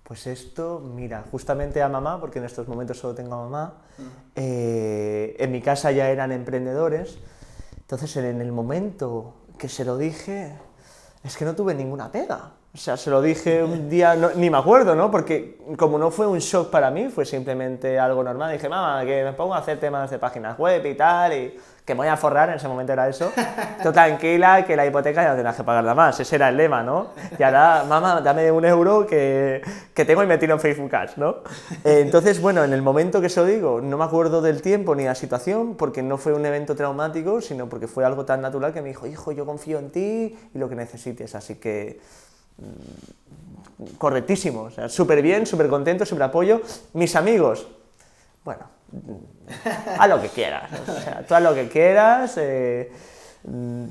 Pues 0.03 0.25
esto, 0.25 0.79
mira, 0.79 1.25
justamente 1.29 1.81
a 1.81 1.89
mamá, 1.89 2.19
porque 2.21 2.39
en 2.39 2.45
estos 2.45 2.65
momentos 2.69 2.97
solo 2.97 3.13
tengo 3.13 3.35
a 3.35 3.43
mamá, 3.43 3.73
Mm. 3.97 4.01
eh, 4.37 5.35
en 5.37 5.51
mi 5.51 5.61
casa 5.61 5.91
ya 5.91 6.09
eran 6.09 6.31
emprendedores, 6.31 7.17
entonces 7.77 8.15
en 8.15 8.39
el 8.39 8.53
momento 8.53 9.33
que 9.57 9.67
se 9.67 9.83
lo 9.83 9.97
dije, 9.97 10.55
es 11.23 11.37
que 11.37 11.45
no 11.45 11.55
tuve 11.55 11.73
ninguna 11.73 12.11
pega. 12.11 12.51
O 12.71 12.77
sea, 12.77 12.97
se 12.97 13.09
lo 13.09 13.19
dije 13.21 13.63
un 13.63 13.89
día, 13.89 14.13
no- 14.15 14.29
ni 14.35 14.49
me 14.51 14.57
acuerdo, 14.59 14.93
¿no? 14.95 15.09
Porque 15.09 15.57
como 15.75 15.97
no 15.97 16.11
fue 16.11 16.27
un 16.27 16.37
shock 16.37 16.69
para 16.69 16.91
mí, 16.91 17.09
fue 17.09 17.25
simplemente 17.25 17.97
algo 17.97 18.23
normal. 18.23 18.51
Dije, 18.51 18.69
mamá, 18.69 19.03
que 19.05 19.23
me 19.23 19.33
pongo 19.33 19.55
a 19.55 19.57
hacer 19.57 19.79
temas 19.79 20.11
de 20.11 20.19
páginas 20.19 20.57
web 20.59 20.85
y 20.85 20.93
tal, 20.93 21.33
y 21.33 21.59
que 21.83 21.95
me 21.95 22.01
voy 22.01 22.07
a 22.09 22.15
forrar, 22.15 22.47
en 22.49 22.55
ese 22.57 22.67
momento 22.67 22.93
era 22.93 23.09
eso. 23.09 23.31
Tú 23.83 23.91
tranquila, 23.91 24.63
que 24.65 24.75
la 24.75 24.85
hipoteca 24.85 25.23
ya 25.23 25.29
no 25.29 25.33
tendrás 25.33 25.55
que 25.55 25.63
pagarla 25.63 25.95
más, 25.95 26.19
ese 26.19 26.35
era 26.35 26.49
el 26.49 26.57
lema, 26.57 26.83
¿no? 26.83 27.07
Y 27.39 27.41
ahora, 27.41 27.85
mamá, 27.89 28.21
dame 28.21 28.51
un 28.51 28.63
euro 28.63 29.07
que, 29.07 29.63
que 29.95 30.05
tengo 30.05 30.21
y 30.23 30.27
me 30.27 30.37
tiro 30.37 30.53
en 30.53 30.59
Facebook 30.59 30.95
Ads, 30.95 31.17
¿no? 31.17 31.37
Eh, 31.83 32.01
Entonces, 32.01 32.39
bueno, 32.39 32.63
en 32.63 32.71
el 32.73 32.83
momento 32.83 33.19
que 33.19 33.29
se 33.29 33.39
lo 33.39 33.47
digo, 33.47 33.81
no 33.81 33.97
me 33.97 34.03
acuerdo 34.03 34.43
del 34.43 34.61
tiempo 34.61 34.93
ni 34.93 35.05
la 35.05 35.15
situación, 35.15 35.73
porque 35.73 36.03
no 36.03 36.19
fue 36.19 36.33
un 36.33 36.45
evento 36.45 36.75
traumático, 36.75 37.41
sino 37.41 37.67
porque 37.67 37.87
fue 37.87 38.05
algo 38.05 38.25
tan 38.25 38.41
natural 38.41 38.73
que 38.73 38.83
me 38.83 38.89
dijo, 38.89 39.07
hijo, 39.07 39.31
yo 39.31 39.47
confío 39.47 39.79
en 39.79 39.89
ti 39.89 40.37
y 40.53 40.57
lo 40.59 40.69
que 40.69 40.75
necesites, 40.75 41.33
así 41.33 41.55
que 41.55 41.99
correctísimo, 43.97 44.63
o 44.63 44.71
sea, 44.71 44.89
súper 44.89 45.21
bien, 45.21 45.45
súper 45.45 45.67
contento, 45.67 46.05
súper 46.05 46.23
apoyo. 46.23 46.61
Mis 46.93 47.15
amigos, 47.15 47.67
bueno, 48.43 48.65
haz 49.97 50.09
lo 50.09 50.21
que 50.21 50.29
quieras, 50.29 50.69
o 50.87 51.01
sea, 51.01 51.25
tú 51.27 51.35
haz 51.35 51.41
lo 51.41 51.53
que 51.53 51.69
quieras, 51.69 52.33
eh, 52.37 52.91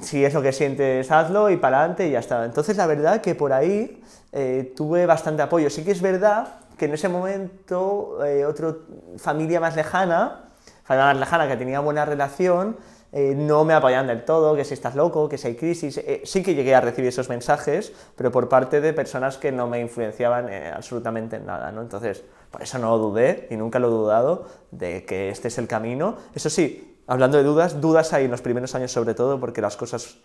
si 0.01 0.25
es 0.25 0.35
lo 0.35 0.43
que 0.43 0.53
sientes, 0.53 1.11
hazlo 1.11 1.51
y 1.51 1.57
para 1.57 1.79
adelante 1.79 2.07
y 2.07 2.11
ya 2.11 2.19
está. 2.19 2.45
Entonces, 2.45 2.77
la 2.77 2.87
verdad 2.87 3.21
que 3.21 3.35
por 3.35 3.53
ahí 3.53 4.03
eh, 4.33 4.73
tuve 4.77 5.07
bastante 5.07 5.43
apoyo. 5.43 5.71
Sí 5.71 5.85
que 5.85 5.93
es 5.93 6.03
verdad 6.03 6.49
que 6.77 6.85
en 6.85 6.95
ese 6.95 7.09
momento, 7.09 8.25
eh, 8.25 8.45
otra 8.45 8.75
familia 9.17 9.59
más 9.59 9.75
lejana, 9.75 10.45
familia 10.85 11.07
más 11.07 11.19
lejana 11.19 11.49
que 11.49 11.57
tenía 11.57 11.81
buena 11.81 12.05
relación, 12.05 12.77
eh, 13.11 13.35
no 13.35 13.65
me 13.65 13.73
apoyan 13.73 14.07
del 14.07 14.25
todo, 14.25 14.55
que 14.55 14.65
si 14.65 14.75
estás 14.75 14.95
loco, 14.95 15.29
que 15.29 15.39
si 15.39 15.49
hay 15.49 15.55
crisis. 15.55 15.97
Eh, 15.99 16.23
sí 16.25 16.43
que 16.43 16.55
llegué 16.55 16.75
a 16.75 16.81
recibir 16.81 17.09
esos 17.09 17.29
mensajes, 17.29 17.93
pero 18.17 18.31
por 18.31 18.49
parte 18.49 18.81
de 18.81 18.93
personas 18.93 19.39
que 19.39 19.51
no 19.51 19.67
me 19.67 19.81
influenciaban 19.81 20.49
eh, 20.51 20.71
absolutamente 20.75 21.37
en 21.37 21.47
nada, 21.47 21.73
¿no? 21.73 21.81
Entonces, 21.81 22.23
por 22.51 22.63
eso 22.63 22.79
no 22.79 22.97
dudé, 22.99 23.47
y 23.51 23.57
nunca 23.57 23.79
lo 23.79 23.89
he 23.89 23.91
dudado, 23.91 24.47
de 24.71 25.05
que 25.07 25.31
este 25.31 25.49
es 25.49 25.57
el 25.59 25.67
camino. 25.67 26.17
Eso 26.35 26.51
sí, 26.51 26.99
hablando 27.07 27.39
de 27.39 27.45
dudas, 27.45 27.81
dudas 27.81 28.13
hay 28.13 28.27
en 28.27 28.31
los 28.31 28.43
primeros 28.43 28.75
años 28.75 28.93
sobre 28.93 29.15
todo 29.15 29.41
porque 29.41 29.63
las 29.63 29.77
cosas 29.77 30.19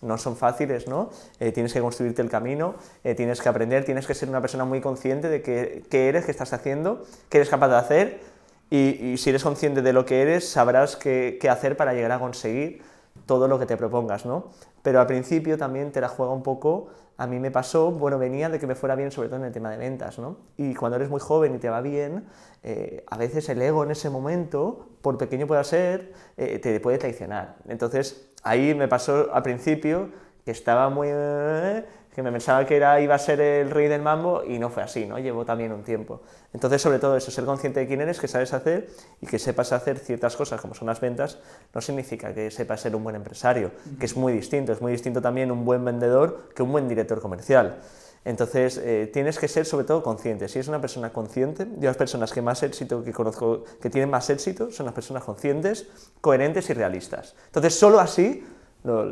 no 0.00 0.16
son 0.16 0.34
fáciles, 0.34 0.88
¿no? 0.88 1.10
Tienes 1.38 1.74
que 1.74 1.80
construirte 1.82 2.22
el 2.22 2.30
camino, 2.30 2.76
tienes 3.02 3.42
que 3.42 3.50
aprender, 3.50 3.84
tienes 3.84 4.06
que 4.06 4.14
ser 4.14 4.30
una 4.30 4.40
persona 4.40 4.64
muy 4.64 4.80
consciente 4.80 5.28
de 5.28 5.42
qué, 5.42 5.84
qué 5.90 6.08
eres, 6.08 6.24
qué 6.24 6.30
estás 6.30 6.54
haciendo, 6.54 7.04
qué 7.28 7.36
eres 7.36 7.50
capaz 7.50 7.68
de 7.68 7.76
hacer 7.76 8.20
y, 8.70 9.12
y 9.12 9.16
si 9.18 9.30
eres 9.30 9.42
consciente 9.42 9.82
de 9.82 9.92
lo 9.92 10.04
que 10.04 10.22
eres, 10.22 10.48
sabrás 10.48 10.96
qué, 10.96 11.38
hacer 11.50 11.76
para 11.76 11.92
llegar 11.92 12.12
a 12.12 12.18
conseguir 12.18 12.82
todo 13.26 13.48
lo 13.48 13.58
que 13.58 13.66
te 13.66 13.76
propongas, 13.76 14.24
¿no? 14.24 14.48
Pero 14.82 15.00
al 15.00 15.06
principio 15.06 15.58
también 15.58 15.92
te 15.92 16.00
la 16.00 16.08
juega 16.08 16.32
un 16.32 16.42
poco, 16.42 16.88
a 17.16 17.26
mí 17.26 17.38
me 17.38 17.50
pasó, 17.50 17.90
bueno, 17.90 18.18
venía 18.18 18.48
de 18.48 18.58
que 18.58 18.66
me 18.66 18.74
fuera 18.74 18.94
bien 18.94 19.10
sobre 19.10 19.28
todo 19.28 19.40
en 19.40 19.46
el 19.46 19.52
tema 19.52 19.70
de 19.70 19.76
ventas, 19.76 20.18
¿no? 20.18 20.36
Y 20.56 20.74
cuando 20.74 20.96
eres 20.96 21.10
muy 21.10 21.20
joven 21.20 21.54
y 21.54 21.58
te 21.58 21.68
va 21.68 21.80
bien, 21.82 22.24
eh, 22.62 23.04
a 23.08 23.18
veces 23.18 23.48
el 23.48 23.60
ego 23.60 23.84
en 23.84 23.90
ese 23.90 24.08
momento, 24.08 24.88
por 25.02 25.18
pequeño 25.18 25.46
pueda 25.46 25.62
ser, 25.64 26.14
eh, 26.36 26.58
te 26.60 26.80
puede 26.80 26.98
traicionar. 26.98 27.56
Entonces, 27.68 28.30
ahí 28.42 28.74
me 28.74 28.88
pasó 28.88 29.34
al 29.34 29.42
principio 29.42 30.08
que 30.44 30.52
estaba 30.52 30.88
muy... 30.88 31.08
eh, 31.10 31.84
que 32.20 32.24
me 32.24 32.32
pensaba 32.32 32.66
que 32.66 32.76
era, 32.76 33.00
iba 33.00 33.14
a 33.14 33.18
ser 33.18 33.40
el 33.40 33.70
rey 33.70 33.88
del 33.88 34.02
mambo 34.02 34.42
y 34.44 34.58
no 34.58 34.68
fue 34.68 34.82
así, 34.82 35.06
¿no? 35.06 35.18
Llevó 35.18 35.44
también 35.44 35.72
un 35.72 35.82
tiempo. 35.82 36.20
Entonces, 36.52 36.82
sobre 36.82 36.98
todo 36.98 37.16
eso, 37.16 37.30
ser 37.30 37.44
consciente 37.44 37.80
de 37.80 37.86
quién 37.86 38.00
eres, 38.00 38.20
qué 38.20 38.28
sabes 38.28 38.52
hacer 38.52 38.88
y 39.20 39.26
que 39.26 39.38
sepas 39.38 39.72
hacer 39.72 39.98
ciertas 39.98 40.36
cosas 40.36 40.60
como 40.60 40.74
son 40.74 40.88
las 40.88 41.00
ventas, 41.00 41.38
no 41.74 41.80
significa 41.80 42.34
que 42.34 42.50
sepas 42.50 42.80
ser 42.80 42.94
un 42.94 43.04
buen 43.04 43.16
empresario, 43.16 43.70
que 43.98 44.06
es 44.06 44.16
muy 44.16 44.32
distinto. 44.32 44.72
Es 44.72 44.80
muy 44.80 44.92
distinto 44.92 45.22
también 45.22 45.50
un 45.50 45.64
buen 45.64 45.84
vendedor 45.84 46.50
que 46.54 46.62
un 46.62 46.72
buen 46.72 46.88
director 46.88 47.20
comercial. 47.20 47.80
Entonces, 48.24 48.76
eh, 48.76 49.08
tienes 49.12 49.38
que 49.38 49.48
ser 49.48 49.64
sobre 49.64 49.86
todo 49.86 50.02
consciente. 50.02 50.46
Si 50.48 50.58
eres 50.58 50.68
una 50.68 50.80
persona 50.80 51.10
consciente, 51.10 51.66
yo 51.78 51.88
las 51.88 51.96
personas 51.96 52.32
que 52.32 52.42
más 52.42 52.62
éxito 52.62 53.02
que 53.02 53.12
conozco, 53.12 53.64
que 53.80 53.88
tienen 53.88 54.10
más 54.10 54.28
éxito, 54.28 54.70
son 54.70 54.86
las 54.86 54.94
personas 54.94 55.24
conscientes, 55.24 55.86
coherentes 56.20 56.68
y 56.68 56.74
realistas. 56.74 57.34
Entonces, 57.46 57.74
solo 57.78 57.98
así 57.98 58.44
lo, 58.84 59.06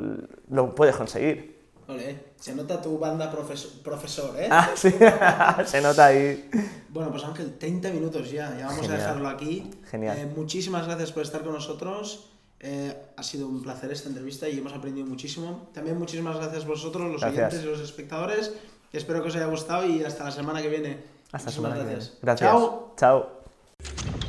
lo 0.50 0.74
puedes 0.74 0.94
conseguir. 0.94 1.57
Ole, 1.88 2.20
se 2.38 2.54
nota 2.54 2.80
tu 2.82 2.98
banda 2.98 3.32
profes- 3.32 3.80
profesor, 3.82 4.38
¿eh? 4.38 4.48
Ah, 4.50 4.68
sí, 4.74 4.90
se 5.66 5.80
nota 5.80 6.06
ahí. 6.06 6.50
Bueno, 6.90 7.10
pues 7.10 7.24
Ángel, 7.24 7.56
30 7.58 7.90
minutos 7.92 8.30
ya, 8.30 8.54
ya 8.58 8.66
vamos 8.66 8.82
Genial. 8.82 8.94
a 9.00 9.02
dejarlo 9.04 9.28
aquí. 9.30 9.70
Genial. 9.90 10.18
Eh, 10.18 10.26
muchísimas 10.36 10.86
gracias 10.86 11.12
por 11.12 11.22
estar 11.22 11.42
con 11.42 11.54
nosotros. 11.54 12.28
Eh, 12.60 12.94
ha 13.16 13.22
sido 13.22 13.46
un 13.48 13.62
placer 13.62 13.90
esta 13.90 14.08
entrevista 14.08 14.48
y 14.48 14.58
hemos 14.58 14.72
aprendido 14.74 15.06
muchísimo. 15.06 15.68
También 15.72 15.98
muchísimas 15.98 16.36
gracias 16.36 16.64
a 16.64 16.68
vosotros, 16.68 17.10
los 17.10 17.20
Gracias. 17.22 17.38
oyentes 17.54 17.62
y 17.62 17.66
los 17.70 17.80
espectadores. 17.80 18.52
Espero 18.92 19.22
que 19.22 19.28
os 19.28 19.36
haya 19.36 19.46
gustado 19.46 19.86
y 19.86 20.04
hasta 20.04 20.24
la 20.24 20.30
semana 20.30 20.60
que 20.60 20.68
viene. 20.68 20.98
Hasta 21.32 21.50
la 21.50 21.54
semana 21.56 21.74
que 21.76 21.80
viene. 21.84 21.94
gracias. 21.96 22.18
Gracias. 22.20 22.50
Chao. 22.50 22.94
Chao. 22.98 24.27